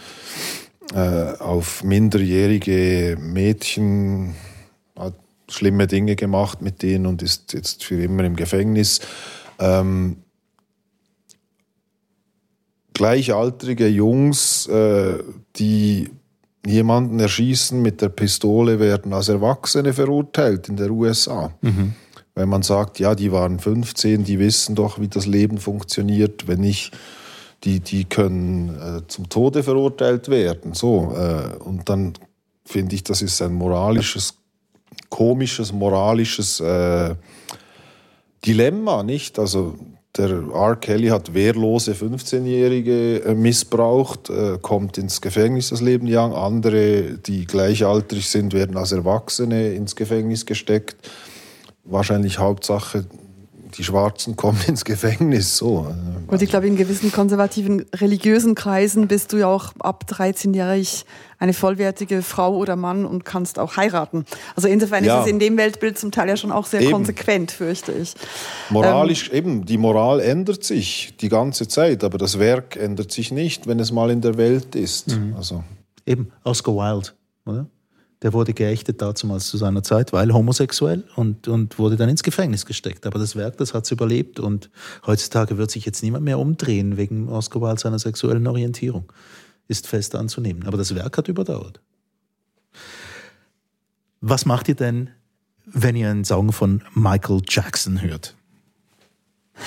[0.94, 4.35] äh, auf minderjährige Mädchen
[5.49, 9.01] schlimme Dinge gemacht mit denen und ist jetzt für immer im Gefängnis.
[9.59, 10.16] Ähm,
[12.94, 15.18] gleichaltrige Jungs, äh,
[15.57, 16.11] die
[16.64, 21.52] jemanden erschießen mit der Pistole, werden als Erwachsene verurteilt in der USA.
[21.61, 21.94] Mhm.
[22.35, 26.61] Wenn man sagt, ja, die waren 15, die wissen doch, wie das Leben funktioniert, wenn
[26.61, 26.96] nicht,
[27.64, 30.74] die, die können äh, zum Tode verurteilt werden.
[30.74, 32.14] So, äh, und dann
[32.64, 34.35] finde ich, das ist ein moralisches,
[35.11, 37.14] komisches, moralisches äh,
[38.44, 39.38] Dilemma, nicht?
[39.38, 39.76] Also
[40.16, 40.77] der R.
[40.77, 46.33] Kelly hat wehrlose 15-Jährige äh, missbraucht, äh, kommt ins Gefängnis das Leben lang.
[46.33, 50.96] Andere, die gleichaltrig sind, werden als Erwachsene ins Gefängnis gesteckt
[51.85, 53.05] wahrscheinlich Hauptsache,
[53.77, 55.57] die Schwarzen kommen ins Gefängnis.
[55.57, 55.92] So.
[56.27, 61.05] Und ich glaube, in gewissen konservativen religiösen Kreisen bist du ja auch ab 13-jährig
[61.44, 64.24] eine vollwertige Frau oder Mann und kannst auch heiraten.
[64.57, 65.18] Also insofern ja.
[65.18, 66.92] ist es in dem Weltbild zum Teil ja schon auch sehr eben.
[66.92, 68.14] konsequent, fürchte ich.
[68.70, 73.30] Moralisch ähm, eben, die Moral ändert sich die ganze Zeit, aber das Werk ändert sich
[73.30, 75.09] nicht, wenn es mal in der Welt ist.
[75.09, 75.35] Mhm.
[75.37, 75.62] Also.
[76.07, 77.11] Eben, Oscar Wilde,
[77.44, 77.66] oder?
[78.22, 82.64] der wurde geächtet damals zu seiner Zeit, weil homosexuell und, und wurde dann ins Gefängnis
[82.64, 83.04] gesteckt.
[83.07, 84.70] Aber das Werk, das hat es überlebt und
[85.07, 89.12] heutzutage wird sich jetzt niemand mehr umdrehen wegen Oscar Wilde seiner sexuellen Orientierung.
[89.68, 90.66] Ist fest anzunehmen.
[90.66, 91.81] Aber das Werk hat überdauert.
[94.20, 95.11] Was macht ihr denn,
[95.66, 98.35] wenn ihr einen Song von Michael Jackson hört?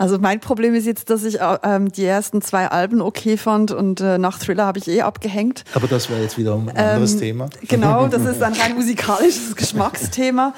[0.00, 3.72] Also mein Problem ist jetzt, dass ich äh, ähm, die ersten zwei Alben okay fand
[3.72, 5.64] und äh, nach Thriller habe ich eh abgehängt.
[5.74, 7.50] Aber das wäre jetzt wieder ein anderes ähm, Thema.
[7.66, 10.54] Genau, das ist ein rein musikalisches Geschmacksthema.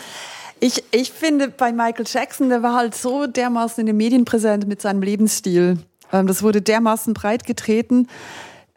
[0.61, 4.69] Ich, ich finde bei Michael Jackson, der war halt so dermaßen in den Medien präsent
[4.69, 5.79] mit seinem Lebensstil.
[6.13, 8.07] Ähm, das wurde dermaßen breit getreten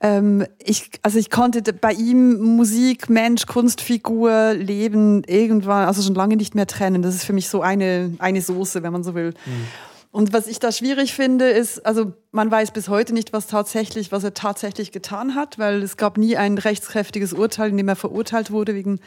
[0.03, 6.35] ähm, ich, also ich konnte bei ihm Musik, Mensch, Kunstfigur, Leben irgendwann, also schon lange
[6.35, 7.01] nicht mehr trennen.
[7.01, 9.29] Das ist für mich so eine, eine Soße, wenn man so will.
[9.45, 9.67] Mhm.
[10.11, 14.11] Und was ich da schwierig finde, ist, also man weiß bis heute nicht, was tatsächlich,
[14.11, 17.95] was er tatsächlich getan hat, weil es gab nie ein rechtskräftiges Urteil, in dem er
[17.95, 18.99] verurteilt wurde wegen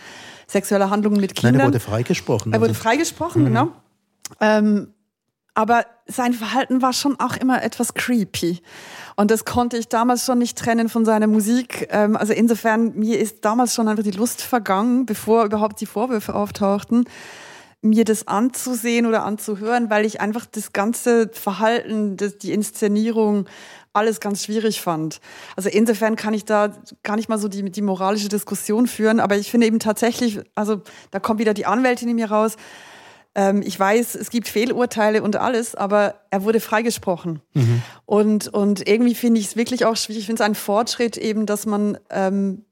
[0.49, 1.53] sexueller Handlungen mit Kindern.
[1.53, 2.55] Nein, er wurde freigesprochen.
[2.55, 2.83] Er wurde also.
[2.83, 3.47] freigesprochen, mhm.
[3.47, 3.69] genau.
[4.41, 4.89] Ähm,
[5.57, 8.61] aber sein Verhalten war schon auch immer etwas creepy.
[9.17, 11.89] Und das konnte ich damals schon nicht trennen von seiner Musik.
[11.91, 16.35] Ähm, also insofern, mir ist damals schon einfach die Lust vergangen, bevor überhaupt die Vorwürfe
[16.35, 17.07] auftauchten,
[17.81, 23.49] mir das anzusehen oder anzuhören, weil ich einfach das ganze Verhalten, die Inszenierung,
[23.95, 25.21] alles ganz schwierig fand.
[25.57, 26.71] Also insofern kann ich da
[27.03, 30.83] gar nicht mal so die, die moralische Diskussion führen, aber ich finde eben tatsächlich, also
[31.13, 32.57] da kommt wieder die Anwältin in mir raus,
[33.37, 37.41] ähm, ich weiß, es gibt Fehlurteile und alles, aber er wurde freigesprochen.
[37.53, 37.83] Mhm.
[38.07, 40.21] Und, und irgendwie finde ich es wirklich auch schwierig.
[40.21, 42.65] Ich finde es ein Fortschritt eben, dass man ähm,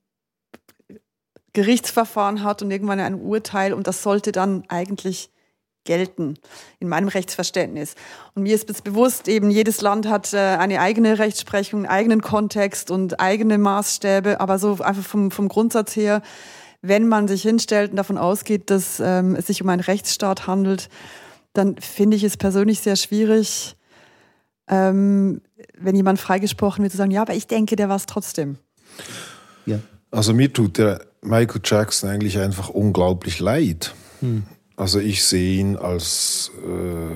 [1.53, 5.31] Gerichtsverfahren hat und irgendwann ein Urteil und das sollte dann eigentlich
[5.85, 6.39] gelten
[6.81, 7.95] in meinem Rechtsverständnis.
[8.35, 12.91] Und mir ist bewusst, eben jedes Land hat äh, eine eigene Rechtsprechung, einen eigenen Kontext
[12.91, 16.23] und eigene Maßstäbe, aber so einfach vom, vom Grundsatz her
[16.87, 20.91] wenn man sich hinstellt und davon ausgeht, dass ähm, es sich um einen Rechtsstaat handelt,
[21.55, 23.77] dann finde ich es persönlich sehr schwierig,
[24.69, 25.41] ähm,
[25.79, 28.59] wenn jemand freigesprochen wird, zu sagen, ja, aber ich denke, der war es trotzdem.
[29.65, 29.79] Ja.
[30.11, 33.95] Also mir tut der Michael Jackson eigentlich einfach unglaublich leid.
[34.21, 34.45] Hm.
[34.77, 37.15] Also ich sehe ihn als äh,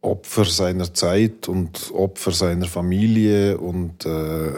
[0.00, 4.52] Opfer seiner Zeit und Opfer seiner Familie und äh,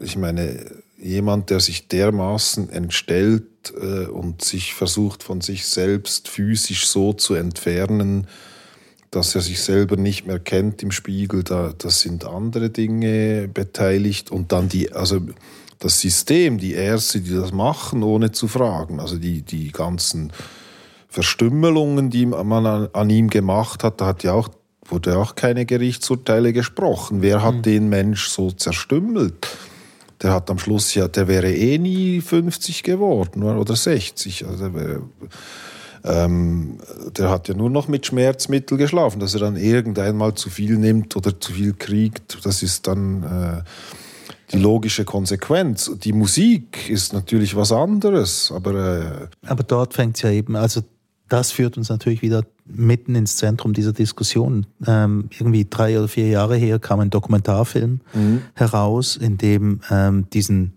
[0.00, 0.64] ich meine,
[1.00, 7.34] jemand, der sich dermaßen entstellt äh, und sich versucht von sich selbst physisch so zu
[7.34, 8.26] entfernen,
[9.10, 14.30] dass er sich selber nicht mehr kennt im Spiegel, da das sind andere Dinge beteiligt
[14.30, 15.20] und dann die, also
[15.78, 20.32] das System, die Ärzte, die das machen, ohne zu fragen, also die, die ganzen
[21.08, 24.50] Verstümmelungen, die man an, an ihm gemacht hat, da hat ja auch,
[24.86, 27.22] wurde auch keine Gerichtsurteile gesprochen.
[27.22, 27.62] Wer hat mhm.
[27.62, 29.48] den Mensch so zerstümmelt?
[30.22, 34.46] Der hat am Schluss ja, der wäre eh nie 50 geworden oder 60.
[34.46, 35.02] Also der, wäre,
[36.04, 36.78] ähm,
[37.16, 41.16] der hat ja nur noch mit Schmerzmittel geschlafen, dass er dann irgendeinmal zu viel nimmt
[41.16, 42.44] oder zu viel kriegt.
[42.44, 43.62] Das ist dann äh,
[44.52, 45.90] die logische Konsequenz.
[46.02, 50.82] Die Musik ist natürlich was anderes, aber äh, aber dort fängt es ja eben, also
[51.28, 54.66] das führt uns natürlich wieder mitten ins Zentrum dieser Diskussion.
[54.86, 58.42] Ähm, irgendwie drei oder vier Jahre her kam ein Dokumentarfilm mhm.
[58.54, 60.74] heraus, in dem ähm, diesen,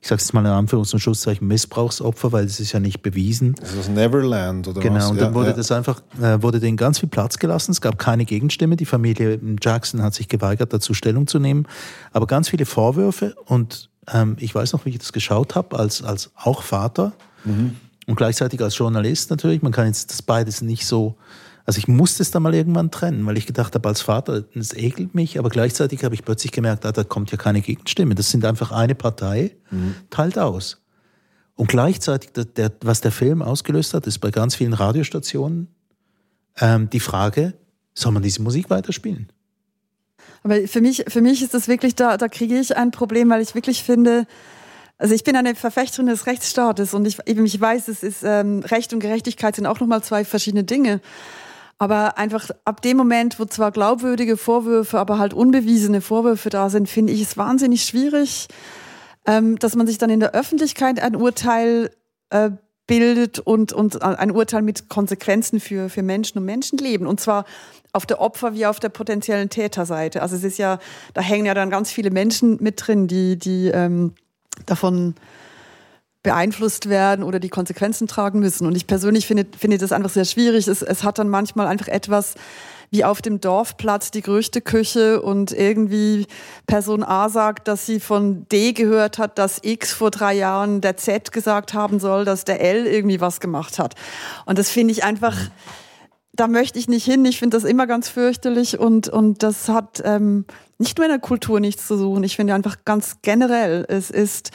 [0.00, 3.54] ich sage es mal in Anführungs- und Schlusszeichen, Missbrauchsopfer, weil es ist ja nicht bewiesen.
[3.60, 5.02] Das ist Neverland oder genau, was?
[5.04, 5.56] Genau, und dann ja, wurde ja.
[5.56, 7.72] das einfach, äh, wurde denen ganz viel Platz gelassen.
[7.72, 8.76] Es gab keine Gegenstimme.
[8.76, 11.66] Die Familie Jackson hat sich geweigert, dazu Stellung zu nehmen.
[12.12, 16.02] Aber ganz viele Vorwürfe und ähm, ich weiß noch, wie ich das geschaut habe, als,
[16.02, 17.12] als auch Vater.
[17.44, 17.76] Mhm
[18.06, 21.16] und gleichzeitig als Journalist natürlich, man kann jetzt das beides nicht so,
[21.64, 24.74] also ich musste es dann mal irgendwann trennen, weil ich gedacht habe, als Vater, es
[24.74, 28.14] ekelt mich, aber gleichzeitig habe ich plötzlich gemerkt, ah, da kommt ja keine Gegenstimme.
[28.14, 29.94] Das sind einfach eine Partei, mhm.
[30.10, 30.82] teilt aus.
[31.56, 35.68] Und gleichzeitig, der, der, was der Film ausgelöst hat, ist bei ganz vielen Radiostationen
[36.60, 37.54] ähm, die Frage,
[37.94, 39.30] soll man diese Musik weiterspielen?
[40.42, 43.40] Aber für mich, für mich ist das wirklich, da, da kriege ich ein Problem, weil
[43.40, 44.26] ich wirklich finde,
[44.98, 48.92] also ich bin eine Verfechterin des Rechtsstaates und ich, ich weiß, es ist ähm, Recht
[48.92, 51.00] und Gerechtigkeit sind auch nochmal zwei verschiedene Dinge.
[51.78, 56.88] Aber einfach ab dem Moment, wo zwar glaubwürdige Vorwürfe, aber halt unbewiesene Vorwürfe da sind,
[56.88, 58.46] finde ich es wahnsinnig schwierig,
[59.26, 61.90] ähm, dass man sich dann in der Öffentlichkeit ein Urteil
[62.30, 62.50] äh,
[62.86, 67.06] bildet und, und ein Urteil mit Konsequenzen für, für Menschen und Menschenleben.
[67.06, 67.44] Und zwar
[67.92, 70.22] auf der Opfer- wie auf der potenziellen Täterseite.
[70.22, 70.78] Also es ist ja,
[71.14, 74.14] da hängen ja dann ganz viele Menschen mit drin, die, die ähm,
[74.66, 75.14] davon
[76.24, 78.66] beeinflusst werden oder die Konsequenzen tragen müssen.
[78.66, 80.66] Und ich persönlich finde, finde das einfach sehr schwierig.
[80.66, 82.34] Es, es hat dann manchmal einfach etwas
[82.90, 86.26] wie auf dem Dorfplatz die Gerüchteküche und irgendwie
[86.66, 90.96] Person A sagt, dass sie von D gehört hat, dass X vor drei Jahren der
[90.96, 93.94] Z gesagt haben soll, dass der L irgendwie was gemacht hat.
[94.46, 95.36] Und das finde ich einfach,
[96.32, 97.24] da möchte ich nicht hin.
[97.24, 100.46] Ich finde das immer ganz fürchterlich und, und das hat ähm,
[100.78, 102.24] nicht nur in der Kultur nichts zu suchen.
[102.24, 104.50] Ich finde einfach ganz generell, es ist,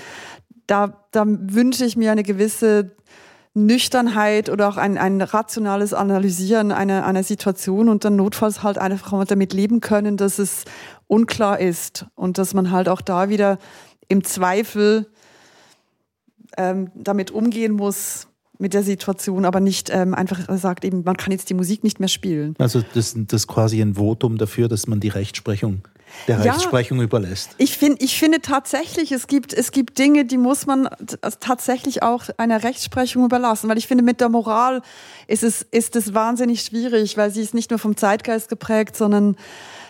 [0.67, 2.91] da, da wünsche ich mir eine gewisse
[3.53, 9.25] Nüchternheit oder auch ein, ein rationales Analysieren einer, einer Situation und dann notfalls halt einfach
[9.25, 10.65] damit leben können, dass es
[11.07, 13.57] unklar ist und dass man halt auch da wieder
[14.07, 15.07] im Zweifel
[16.57, 18.27] ähm, damit umgehen muss,
[18.61, 21.99] mit der Situation, aber nicht ähm, einfach sagt eben, man kann jetzt die Musik nicht
[21.99, 22.55] mehr spielen.
[22.59, 25.87] Also das, das ist quasi ein Votum dafür, dass man die Rechtsprechung
[26.27, 27.51] der Rechtsprechung ja, überlässt.
[27.57, 30.89] Ich, find, ich finde tatsächlich, es gibt, es gibt Dinge, die muss man
[31.39, 34.81] tatsächlich auch einer Rechtsprechung überlassen, weil ich finde, mit der Moral
[35.27, 39.35] ist es, ist es wahnsinnig schwierig, weil sie ist nicht nur vom Zeitgeist geprägt, sondern,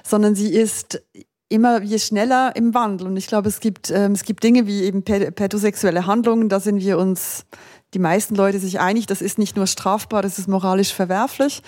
[0.03, 1.01] sondern sie ist
[1.49, 3.07] immer je schneller im Wandel.
[3.07, 6.79] Und ich glaube, es gibt, ähm, es gibt Dinge wie eben pädosexuelle Handlungen, da sind
[6.79, 7.45] wir uns
[7.93, 11.63] die meisten Leute sich einig, das ist nicht nur strafbar, das ist moralisch verwerflich.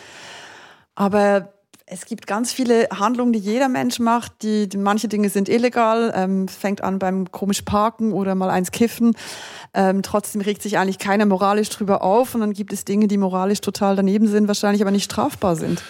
[0.94, 1.54] Aber
[1.94, 4.44] es gibt ganz viele Handlungen, die jeder Mensch macht.
[4.44, 8.72] Die, die manche Dinge sind illegal, ähm, fängt an beim komisch Parken oder mal eins
[8.72, 9.14] kiffen.
[9.74, 12.34] Ähm, trotzdem regt sich eigentlich keiner moralisch drüber auf.
[12.34, 15.84] Und dann gibt es Dinge, die moralisch total daneben sind, wahrscheinlich aber nicht strafbar sind.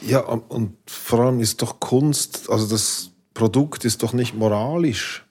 [0.00, 5.26] Ja, und vor allem ist doch Kunst, also das Produkt ist doch nicht moralisch.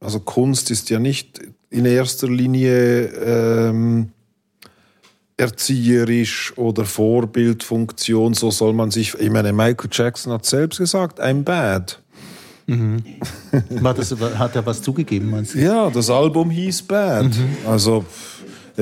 [0.00, 4.12] Also Kunst ist ja nicht in erster Linie ähm,
[5.36, 8.34] erzieherisch oder Vorbildfunktion.
[8.34, 9.14] So soll man sich.
[9.14, 11.98] Ich meine, Michael Jackson hat selbst gesagt, I'm bad.
[12.66, 13.02] Mhm.
[13.80, 15.58] War das, hat er was zugegeben, meinst du?
[15.58, 17.24] Ja, das Album hieß Bad.
[17.24, 17.56] Mhm.
[17.66, 18.04] Also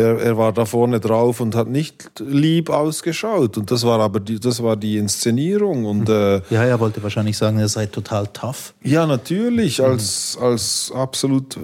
[0.01, 3.57] er, er, war da vorne drauf und hat nicht lieb ausgeschaut.
[3.59, 5.85] Und das war aber die, das war die Inszenierung.
[5.85, 6.15] Und, mhm.
[6.15, 8.75] äh, ja, er wollte wahrscheinlich sagen, er sei total tough.
[8.83, 9.79] Ja, natürlich.
[9.79, 9.85] Mhm.
[9.85, 11.61] Als, als absolut, äh,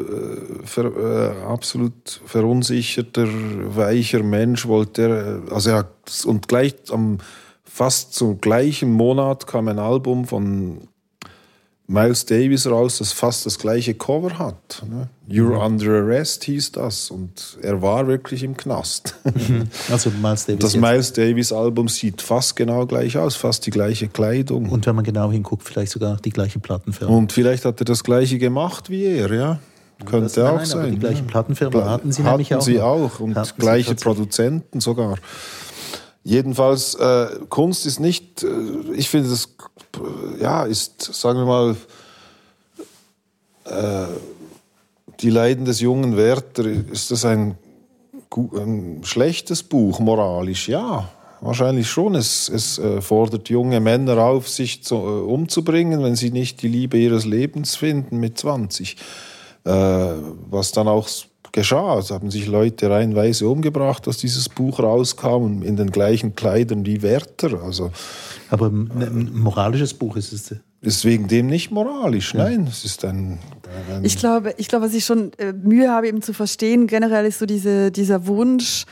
[0.65, 3.27] ver, äh, absolut verunsicherter,
[3.75, 5.03] weicher Mensch wollte
[5.49, 7.19] er, also er hat, und gleich am
[7.65, 10.89] fast zum gleichen Monat kam ein Album von
[11.89, 14.83] Miles Davis raus, das fast das gleiche Cover hat.
[14.91, 15.09] Ne?
[15.29, 15.61] You're mhm.
[15.61, 19.15] Under Arrest hieß das und er war wirklich im Knast.
[19.25, 19.69] Mhm.
[19.91, 20.61] Also Miles Davis.
[20.61, 20.83] Das jetzt.
[20.83, 24.69] Miles Davis Album sieht fast genau gleich aus, fast die gleiche Kleidung.
[24.69, 27.15] Und wenn man genau hinguckt, vielleicht sogar die gleiche Plattenfirma.
[27.15, 29.59] Und vielleicht hat er das gleiche gemacht wie er, ja.
[30.05, 30.93] Könnte das, auch nein, sein.
[30.93, 32.61] die gleiche Plattenfirma Pla hatten sie hatten nämlich auch.
[32.61, 35.17] Sie auch und gleiche Produzenten sogar.
[36.27, 38.49] Jedenfalls, äh, Kunst ist nicht, äh,
[38.97, 39.49] ich finde das,
[39.95, 41.77] äh, ja, ist, sagen wir mal,
[43.65, 44.09] äh,
[45.21, 47.57] die Leiden des jungen Werther, ist das ein,
[48.35, 50.69] ein schlechtes Buch moralisch?
[50.69, 51.09] Ja,
[51.43, 52.17] wahrscheinlich schon.
[52.17, 56.99] Es, es äh, fordert junge Männer auf, sich zu, umzubringen, wenn sie nicht die Liebe
[56.99, 58.97] ihres Lebens finden mit 20.
[59.63, 61.09] was dann auch
[61.57, 61.99] geschah.
[61.99, 67.03] Es haben sich Leute reihenweise umgebracht, als dieses Buch rauskam, in den gleichen Kleidern wie
[67.03, 67.63] Werther.
[67.65, 67.91] Also,
[68.51, 70.55] Aber ein moralisches Buch ist es.
[70.83, 72.45] Ist wegen dem nicht moralisch, ja.
[72.45, 72.69] nein.
[72.71, 73.39] Es ist ein,
[73.91, 77.27] ein ich glaube, ich glaube, was ich schon äh, Mühe habe, eben zu verstehen, generell
[77.27, 78.85] ist so diese, dieser Wunsch,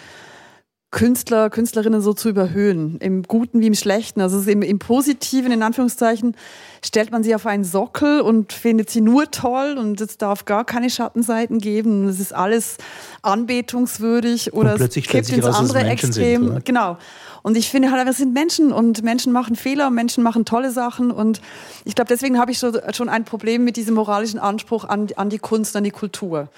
[0.95, 4.21] Künstler, Künstlerinnen so zu überhöhen, im Guten wie im Schlechten.
[4.21, 6.37] Also im, im Positiven, in Anführungszeichen,
[6.85, 10.65] stellt man sie auf einen Sockel und findet sie nur toll und es darf gar
[10.65, 12.07] keine Schattenseiten geben.
[12.07, 12.77] Es ist alles
[13.23, 16.47] anbetungswürdig oder es kippt ins raus, andere Extrem.
[16.47, 16.97] Sind, genau.
[17.43, 21.11] Und ich finde halt, wir sind Menschen und Menschen machen Fehler, Menschen machen tolle Sachen
[21.11, 21.41] und
[21.85, 25.41] ich glaube, deswegen habe ich schon ein Problem mit diesem moralischen Anspruch an, an die
[25.41, 26.49] Kunst, an die Kultur.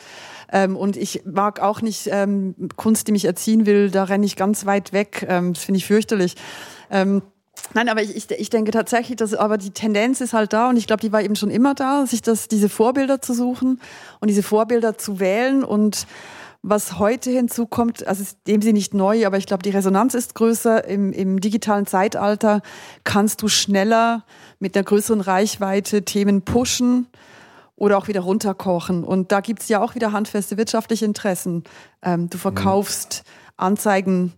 [0.53, 4.37] Ähm, und ich mag auch nicht ähm, Kunst, die mich erziehen will, da renne ich
[4.37, 5.27] ganz weit weg.
[5.29, 6.37] Ähm, das finde ich fürchterlich.
[6.91, 7.23] Ähm,
[7.75, 10.87] Nein, aber ich, ich denke tatsächlich, dass aber die Tendenz ist halt da und ich
[10.87, 13.81] glaube, die war eben schon immer da, sich das, diese Vorbilder zu suchen
[14.21, 16.07] und diese Vorbilder zu wählen und
[16.63, 20.35] was heute hinzukommt, also ist dem sie nicht neu, aber ich glaube, die Resonanz ist
[20.35, 20.85] größer.
[20.85, 22.61] Im, Im digitalen Zeitalter
[23.05, 24.25] kannst du schneller
[24.59, 27.07] mit einer größeren Reichweite Themen pushen
[27.77, 29.05] oder auch wieder runterkochen.
[29.05, 31.65] Und da gibt's ja auch wieder handfeste wirtschaftliche Interessen.
[32.03, 33.23] Ähm, du verkaufst
[33.57, 34.33] Anzeigen,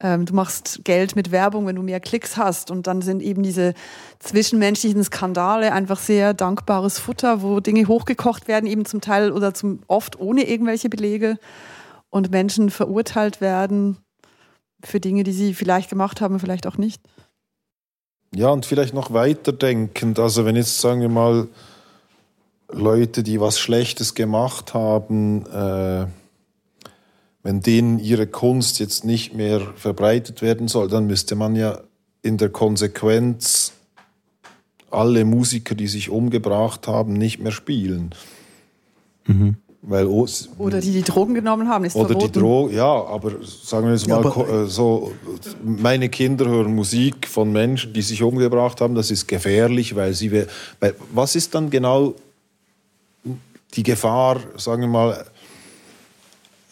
[0.00, 2.70] ähm, du machst Geld mit Werbung, wenn du mehr Klicks hast.
[2.70, 3.74] Und dann sind eben diese
[4.20, 9.80] zwischenmenschlichen Skandale einfach sehr dankbares Futter, wo Dinge hochgekocht werden, eben zum Teil oder zum
[9.88, 11.36] oft ohne irgendwelche Belege
[12.10, 13.98] und Menschen verurteilt werden
[14.84, 17.02] für Dinge, die sie vielleicht gemacht haben, vielleicht auch nicht.
[18.34, 20.18] Ja, und vielleicht noch weiterdenkend.
[20.18, 21.48] Also wenn jetzt, sagen wir mal,
[22.70, 26.06] Leute, die was Schlechtes gemacht haben, äh,
[27.42, 31.80] wenn denen ihre Kunst jetzt nicht mehr verbreitet werden soll, dann müsste man ja
[32.22, 33.72] in der Konsequenz
[34.90, 38.14] alle Musiker, die sich umgebracht haben, nicht mehr spielen.
[39.26, 39.56] Mhm.
[39.86, 42.32] Weil, oder die die Drogen genommen haben, ist Oder verboten.
[42.32, 45.12] die Drogen, ja, aber sagen wir jetzt mal, ja, äh, so,
[45.62, 50.32] meine Kinder hören Musik von Menschen, die sich umgebracht haben, das ist gefährlich, weil sie,
[50.32, 52.14] weil, was ist dann genau
[53.76, 55.24] die Gefahr, sagen wir mal,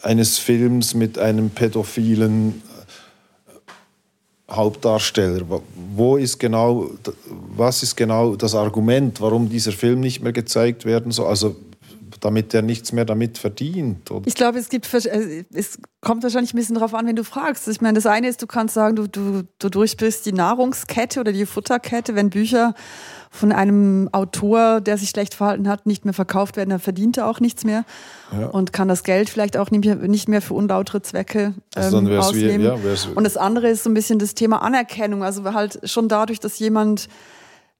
[0.01, 2.61] eines Films mit einem pädophilen
[4.49, 5.61] äh, Hauptdarsteller.
[5.95, 6.89] Wo ist genau,
[7.29, 11.27] was ist genau das Argument, warum dieser Film nicht mehr gezeigt werden soll?
[11.27, 11.55] Also
[12.17, 14.09] damit er nichts mehr damit verdient.
[14.11, 14.25] Oder?
[14.25, 17.67] Ich glaube, es gibt, äh, es kommt wahrscheinlich ein bisschen darauf an, wenn du fragst.
[17.67, 21.31] Ich meine, das eine ist, du kannst sagen, du, du, du durchbrichst die Nahrungskette oder
[21.31, 22.73] die Futterkette, wenn Bücher
[23.29, 27.27] von einem Autor, der sich schlecht verhalten hat, nicht mehr verkauft werden, dann verdient er
[27.27, 27.83] auch nichts mehr
[28.31, 28.47] ja.
[28.47, 32.61] und kann das Geld vielleicht auch nicht mehr, für unlautere Zwecke also ähm, also ausnehmen.
[32.61, 32.77] Wie, ja,
[33.15, 35.23] und das andere ist so ein bisschen das Thema Anerkennung.
[35.23, 37.07] Also halt schon dadurch, dass jemand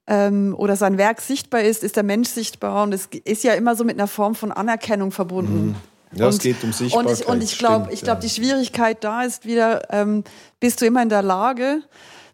[0.07, 3.75] ähm, oder sein Werk sichtbar ist, ist der Mensch sichtbar und es ist ja immer
[3.75, 5.67] so mit einer Form von Anerkennung verbunden.
[5.67, 5.75] Mhm.
[6.15, 7.11] Ja, und, es geht um Sichtbarkeit.
[7.11, 10.23] Und ich, und ich glaube, ich glaube, die Schwierigkeit da ist wieder, ähm,
[10.59, 11.81] bist du immer in der Lage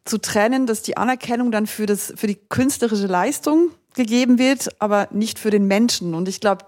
[0.06, 5.08] zu trennen, dass die Anerkennung dann für das, für die künstlerische Leistung gegeben wird, aber
[5.12, 6.14] nicht für den Menschen.
[6.14, 6.66] Und ich glaube,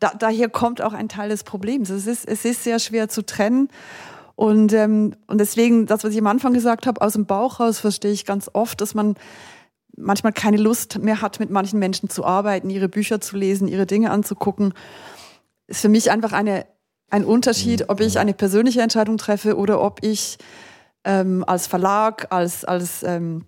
[0.00, 1.90] da, daher kommt auch ein Teil des Problems.
[1.90, 3.68] Es ist, es ist sehr schwer zu trennen.
[4.36, 7.80] Und, ähm, und deswegen, das, was ich am Anfang gesagt habe, aus dem Bauch raus
[7.80, 9.16] verstehe ich ganz oft, dass man
[9.98, 13.86] manchmal keine Lust mehr hat, mit manchen Menschen zu arbeiten, ihre Bücher zu lesen, ihre
[13.86, 14.74] Dinge anzugucken.
[15.66, 16.66] Ist für mich einfach eine,
[17.10, 20.38] ein Unterschied, ob ich eine persönliche Entscheidung treffe oder ob ich
[21.04, 23.44] ähm, als Verlag, als, als ähm,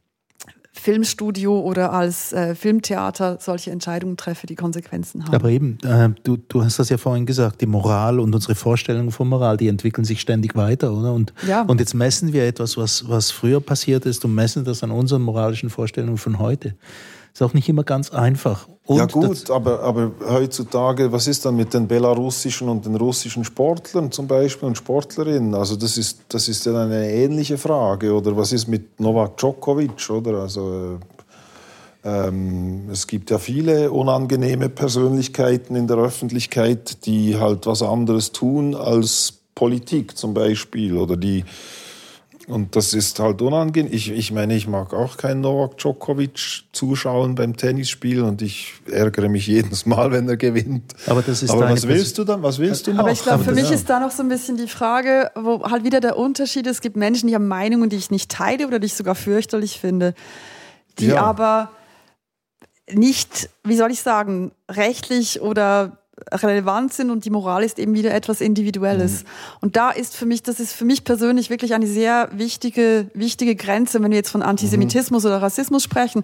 [0.73, 5.35] Filmstudio oder als äh, Filmtheater solche Entscheidungen treffe, die Konsequenzen haben.
[5.35, 9.11] Aber eben, äh, du, du hast das ja vorhin gesagt, die Moral und unsere Vorstellungen
[9.11, 11.13] von Moral, die entwickeln sich ständig weiter, oder?
[11.13, 11.63] Und, ja.
[11.63, 15.23] und jetzt messen wir etwas, was, was früher passiert ist und messen das an unseren
[15.23, 16.77] moralischen Vorstellungen von heute.
[17.33, 18.69] Ist auch nicht immer ganz einfach.
[18.91, 23.45] Und ja gut, aber, aber heutzutage, was ist dann mit den belarussischen und den russischen
[23.45, 25.55] Sportlern zum Beispiel und Sportlerinnen?
[25.55, 28.13] Also das ist, das ist ja eine ähnliche Frage.
[28.13, 30.11] Oder was ist mit Novak Djokovic?
[30.11, 30.41] Oder?
[30.41, 30.99] Also,
[32.03, 38.75] ähm, es gibt ja viele unangenehme Persönlichkeiten in der Öffentlichkeit, die halt was anderes tun
[38.75, 40.97] als Politik zum Beispiel.
[40.97, 41.45] Oder die
[42.51, 43.93] und das ist halt unangenehm.
[43.93, 49.29] Ich, ich meine, ich mag auch keinen Novak Djokovic zuschauen beim Tennisspiel und ich ärgere
[49.29, 50.95] mich jedes Mal, wenn er gewinnt.
[51.07, 52.43] Aber das ist Aber was willst du dann?
[52.43, 53.01] Was willst du noch?
[53.01, 53.75] Aber ich glaube, für mich ja.
[53.75, 56.77] ist da noch so ein bisschen die Frage, wo halt wieder der Unterschied ist.
[56.77, 59.79] Es gibt Menschen, die haben Meinungen, die ich nicht teile oder die ich sogar fürchterlich
[59.79, 60.15] finde,
[60.99, 61.23] die ja.
[61.23, 61.71] aber
[62.93, 66.00] nicht, wie soll ich sagen, rechtlich oder
[66.33, 69.23] relevant sind und die Moral ist eben wieder etwas Individuelles.
[69.23, 69.29] Mhm.
[69.61, 73.57] Und da ist für mich, das ist für mich persönlich wirklich eine sehr wichtige, wichtige
[73.57, 75.31] Grenze, wenn wir jetzt von Antisemitismus mhm.
[75.31, 76.23] oder Rassismus sprechen.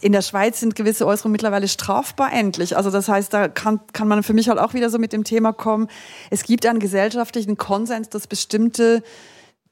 [0.00, 2.76] In der Schweiz sind gewisse Äußerungen mittlerweile strafbar endlich.
[2.76, 5.24] Also das heißt, da kann, kann man für mich halt auch wieder so mit dem
[5.24, 5.88] Thema kommen.
[6.30, 9.02] Es gibt einen gesellschaftlichen Konsens, dass bestimmte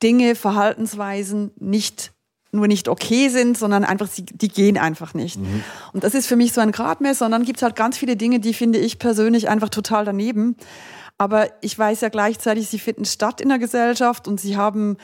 [0.02, 2.12] Dinge, Verhaltensweisen nicht
[2.50, 5.38] nur nicht okay sind, sondern einfach, die gehen einfach nicht.
[5.38, 5.62] Mhm.
[5.92, 7.26] Und das ist für mich so ein Gradmesser.
[7.26, 10.56] Und dann gibt es halt ganz viele Dinge, die finde ich persönlich einfach total daneben.
[11.18, 14.96] Aber ich weiß ja gleichzeitig, sie finden statt in der Gesellschaft und sie haben,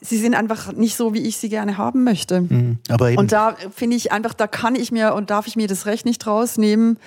[0.00, 2.42] sie sind einfach nicht so, wie ich sie gerne haben möchte.
[2.42, 2.78] Mhm.
[2.88, 3.18] Aber eben.
[3.18, 6.06] Und da finde ich einfach, da kann ich mir und darf ich mir das Recht
[6.06, 6.98] nicht rausnehmen,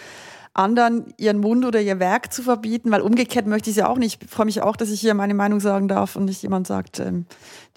[0.53, 3.97] anderen ihren Mund oder ihr Werk zu verbieten, weil umgekehrt möchte ich es ja auch
[3.97, 4.21] nicht.
[4.21, 6.99] Ich freue mich auch, dass ich hier meine Meinung sagen darf und nicht jemand sagt,
[6.99, 7.25] ähm,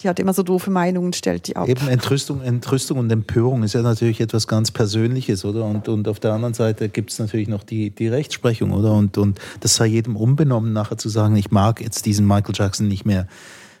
[0.01, 1.69] die hat immer so doofe Meinungen, stellt die ab.
[1.69, 5.63] Eben Entrüstung, Entrüstung und Empörung ist ja natürlich etwas ganz Persönliches, oder?
[5.63, 8.91] Und, und auf der anderen Seite gibt es natürlich noch die, die Rechtsprechung, oder?
[8.91, 12.89] Und, und das sei jedem unbenommen, nachher zu sagen, ich mag jetzt diesen Michael Jackson
[12.89, 13.27] nicht mehr,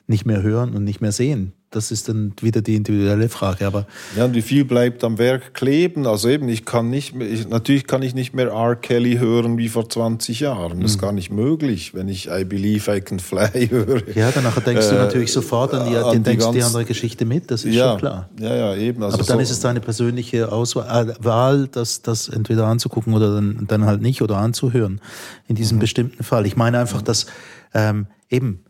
[0.07, 3.67] nicht mehr hören und nicht mehr sehen das ist dann wieder die individuelle Frage.
[3.67, 3.85] Aber
[4.15, 6.07] ja, und wie viel bleibt am Werk kleben?
[6.07, 8.75] Also eben, ich kann nicht, ich, natürlich kann ich nicht mehr R.
[8.75, 10.79] Kelly hören wie vor 20 Jahren.
[10.79, 11.01] Das ist mhm.
[11.01, 14.07] gar nicht möglich, wenn ich I Believe I Can Fly höre.
[14.15, 17.25] Ja, danach denkst du äh, natürlich sofort an die, an die, denkst die andere Geschichte
[17.25, 18.29] mit, das ist ja, schon klar.
[18.39, 19.03] Ja, ja, eben.
[19.03, 23.13] Also Aber dann so ist es deine persönliche Auswahl, äh, Wahl, das, das entweder anzugucken
[23.13, 25.01] oder dann, dann halt nicht oder anzuhören
[25.47, 25.81] in diesem mhm.
[25.81, 26.45] bestimmten Fall.
[26.45, 27.25] Ich meine einfach, dass
[27.73, 28.61] ähm, eben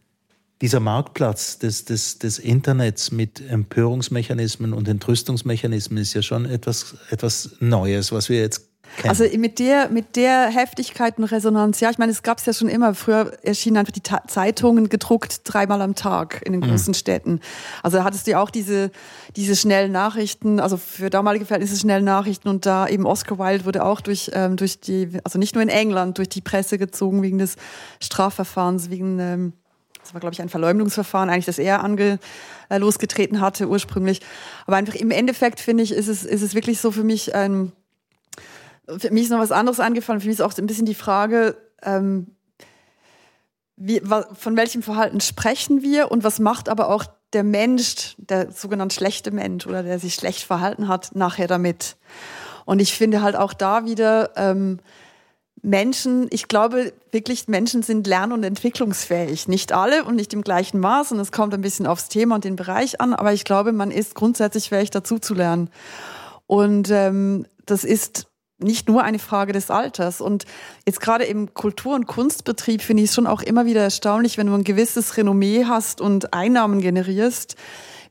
[0.61, 7.57] dieser Marktplatz des, des, des Internets mit Empörungsmechanismen und Entrüstungsmechanismen ist ja schon etwas, etwas
[7.59, 9.09] Neues, was wir jetzt kennen.
[9.09, 12.53] Also mit der, mit der Heftigkeit und Resonanz, ja, ich meine, es gab es ja
[12.53, 12.93] schon immer.
[12.95, 16.69] Früher erschienen einfach die Ta Zeitungen gedruckt dreimal am Tag in den mhm.
[16.69, 16.95] großen mhm.
[16.95, 17.39] Städten.
[17.83, 18.91] Also da hattest du ja auch diese,
[19.35, 23.83] diese schnellen Nachrichten, also für damalige Verhältnisse schnellen Nachrichten und da eben Oscar Wilde wurde
[23.83, 27.39] auch durch, ähm, durch die, also nicht nur in England, durch die Presse gezogen wegen
[27.39, 27.55] des
[27.99, 29.53] Strafverfahrens, wegen ähm,
[30.05, 32.19] das war, glaube ich, ein Verleumdungsverfahren, eigentlich, das er ange,
[32.69, 34.21] äh, losgetreten hatte ursprünglich.
[34.67, 37.71] Aber einfach im Endeffekt, finde ich, ist es, ist es wirklich so für mich, ähm,
[38.97, 40.21] für mich ist noch was anderes angefallen.
[40.21, 42.35] Für mich ist auch ein bisschen die Frage, ähm,
[43.77, 44.01] wie,
[44.33, 49.31] von welchem Verhalten sprechen wir und was macht aber auch der Mensch, der sogenannt schlechte
[49.31, 51.97] Mensch oder der sich schlecht verhalten hat, nachher damit.
[52.65, 54.79] Und ich finde halt auch da wieder, ähm,
[55.65, 59.47] Menschen, ich glaube wirklich, Menschen sind lern- und entwicklungsfähig.
[59.47, 62.43] Nicht alle und nicht im gleichen Maß und es kommt ein bisschen aufs Thema und
[62.43, 65.71] den Bereich an, aber ich glaube, man ist grundsätzlich fähig, dazu zu lernen.
[66.45, 68.27] Und ähm, das ist
[68.59, 70.21] nicht nur eine Frage des Alters.
[70.21, 70.45] Und
[70.85, 74.47] jetzt gerade im Kultur- und Kunstbetrieb finde ich es schon auch immer wieder erstaunlich, wenn
[74.47, 77.55] du ein gewisses Renommee hast und Einnahmen generierst,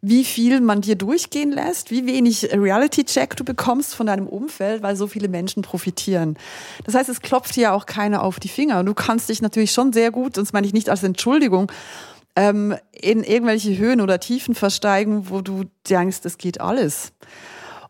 [0.06, 4.96] wie viel man dir durchgehen lässt, wie wenig Reality-Check du bekommst von deinem Umfeld, weil
[4.96, 6.36] so viele Menschen profitieren.
[6.84, 8.80] Das heißt, es klopft dir ja auch keiner auf die Finger.
[8.80, 11.72] Und du kannst dich natürlich schon sehr gut, und das meine ich nicht als Entschuldigung,
[12.36, 17.12] ähm, in irgendwelche Höhen oder Tiefen versteigen, wo du denkst, es geht alles.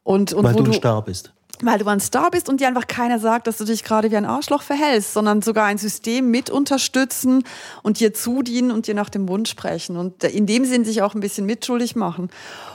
[0.04, 1.32] Und, und weil wo du ein Star bist.
[1.66, 4.16] Weil du ein Star bist und dir einfach keiner sagt, dass du dich gerade wie
[4.16, 7.44] ein Arschloch verhältst, sondern sogar ein System mit unterstützen
[7.82, 11.14] und dir zudienen und dir nach dem Mund sprechen und in dem Sinn sich auch
[11.14, 12.30] ein bisschen mitschuldig machen.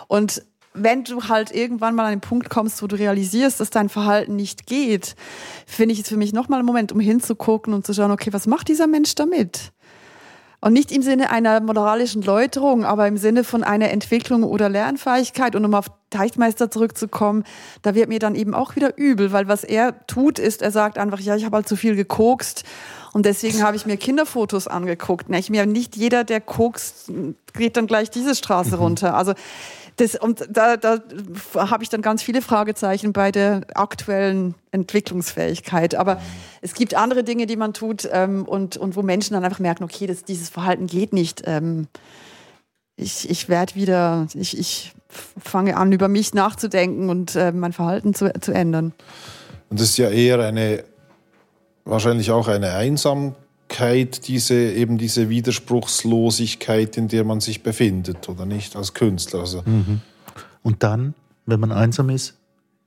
[0.08, 3.90] Und wenn du halt irgendwann mal an den Punkt kommst, wo du realisierst, dass dein
[3.90, 5.16] Verhalten nicht geht,
[5.66, 8.48] finde ich es für mich nochmal ein Moment, um hinzugucken und zu schauen, okay, was
[8.48, 9.72] macht dieser Mensch damit?
[10.62, 15.56] Und nicht im Sinne einer moralischen Läuterung, aber im Sinne von einer Entwicklung oder Lernfähigkeit.
[15.56, 17.46] Und um auf Teichmeister zurückzukommen,
[17.82, 20.98] da wird mir dann eben auch wieder übel, weil was er tut, ist, er sagt
[20.98, 22.66] einfach, ja, ich habe halt zu viel gekokst
[23.14, 25.30] und deswegen habe ich mir Kinderfotos angeguckt.
[25.30, 27.12] Nicht, mir nicht jeder, der kokst,
[27.54, 28.82] geht dann gleich diese Straße mhm.
[28.82, 29.16] runter.
[29.16, 29.34] Also
[30.00, 31.00] das, und da, da
[31.56, 35.96] habe ich dann ganz viele Fragezeichen bei der aktuellen Entwicklungsfähigkeit.
[35.96, 36.22] Aber
[36.62, 39.84] es gibt andere Dinge, die man tut ähm, und, und wo Menschen dann einfach merken,
[39.84, 41.44] okay, das, dieses Verhalten geht nicht.
[41.46, 41.88] Ähm,
[42.96, 48.14] ich ich werde wieder, ich, ich fange an, über mich nachzudenken und äh, mein Verhalten
[48.14, 48.94] zu, zu ändern.
[49.70, 50.84] Und das ist ja eher eine,
[51.86, 53.49] wahrscheinlich auch eine Einsamkeit
[54.28, 59.42] diese, eben diese Widerspruchslosigkeit, in der man sich befindet, oder nicht, als Künstler.
[59.42, 59.62] Also.
[59.66, 60.02] Mhm.
[60.64, 61.14] Und dann,
[61.46, 62.36] wenn man einsam ist,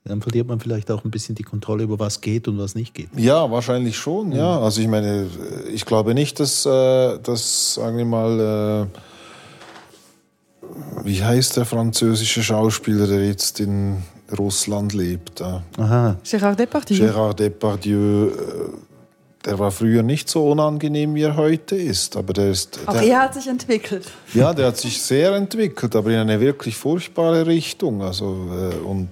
[0.05, 2.93] dann verliert man vielleicht auch ein bisschen die Kontrolle über was geht und was nicht
[2.93, 3.09] geht.
[3.17, 4.37] Ja, wahrscheinlich schon, mhm.
[4.37, 4.61] ja.
[4.61, 5.29] Also ich meine,
[5.73, 8.99] ich glaube nicht, dass, äh, dass sagen wir mal, äh,
[11.05, 14.03] wie heißt der französische Schauspieler, der jetzt in
[14.37, 15.41] Russland lebt?
[15.41, 16.17] Aha.
[16.25, 16.97] Gérard Depardieu.
[16.97, 18.33] Gérard Depardieu äh,
[19.45, 22.17] der war früher nicht so unangenehm, wie er heute ist.
[22.17, 22.79] Aber der ist.
[22.87, 24.11] Auch der, er hat sich entwickelt.
[24.35, 28.03] Ja, der hat sich sehr entwickelt, aber in eine wirklich furchtbare Richtung.
[28.03, 29.11] Also, äh, und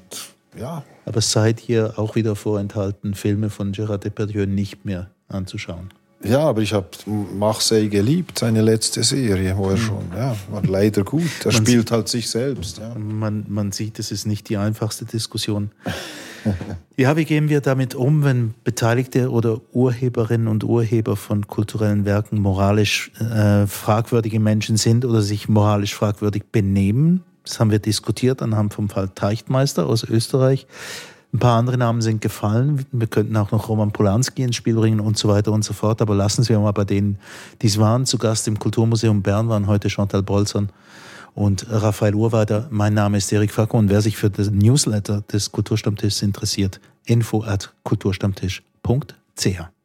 [0.59, 0.83] ja.
[1.05, 5.91] Aber seid ihr auch wieder vorenthalten, Filme von Gérard Depardieu nicht mehr anzuschauen?
[6.23, 9.79] Ja, aber ich habe Marseille geliebt, seine letzte Serie, wo er hm.
[9.79, 11.23] schon, ja, war leider gut.
[11.45, 12.79] Er man spielt halt sich selbst.
[12.79, 12.95] Ja.
[12.95, 15.71] Man, man sieht, es ist nicht die einfachste Diskussion.
[16.97, 22.41] Ja, wie gehen wir damit um, wenn Beteiligte oder Urheberinnen und Urheber von kulturellen Werken
[22.41, 27.23] moralisch äh, fragwürdige Menschen sind oder sich moralisch fragwürdig benehmen?
[27.45, 30.67] Das haben wir diskutiert anhand vom Fall Teichtmeister aus Österreich.
[31.33, 32.85] Ein paar andere Namen sind gefallen.
[32.91, 36.03] Wir könnten auch noch Roman Polanski ins Spiel bringen und so weiter und so fort.
[36.03, 37.19] Aber lassen Sie mal bei denen,
[37.63, 38.05] die es waren.
[38.05, 40.71] Zu Gast im Kulturmuseum Bern waren heute Chantal Bolzern
[41.35, 42.69] und Raphael Urweider.
[42.71, 47.43] Mein Name ist Erik Facko und wer sich für das Newsletter des Kulturstammtischs interessiert, info
[47.43, 49.80] at kulturstammtisch.ch.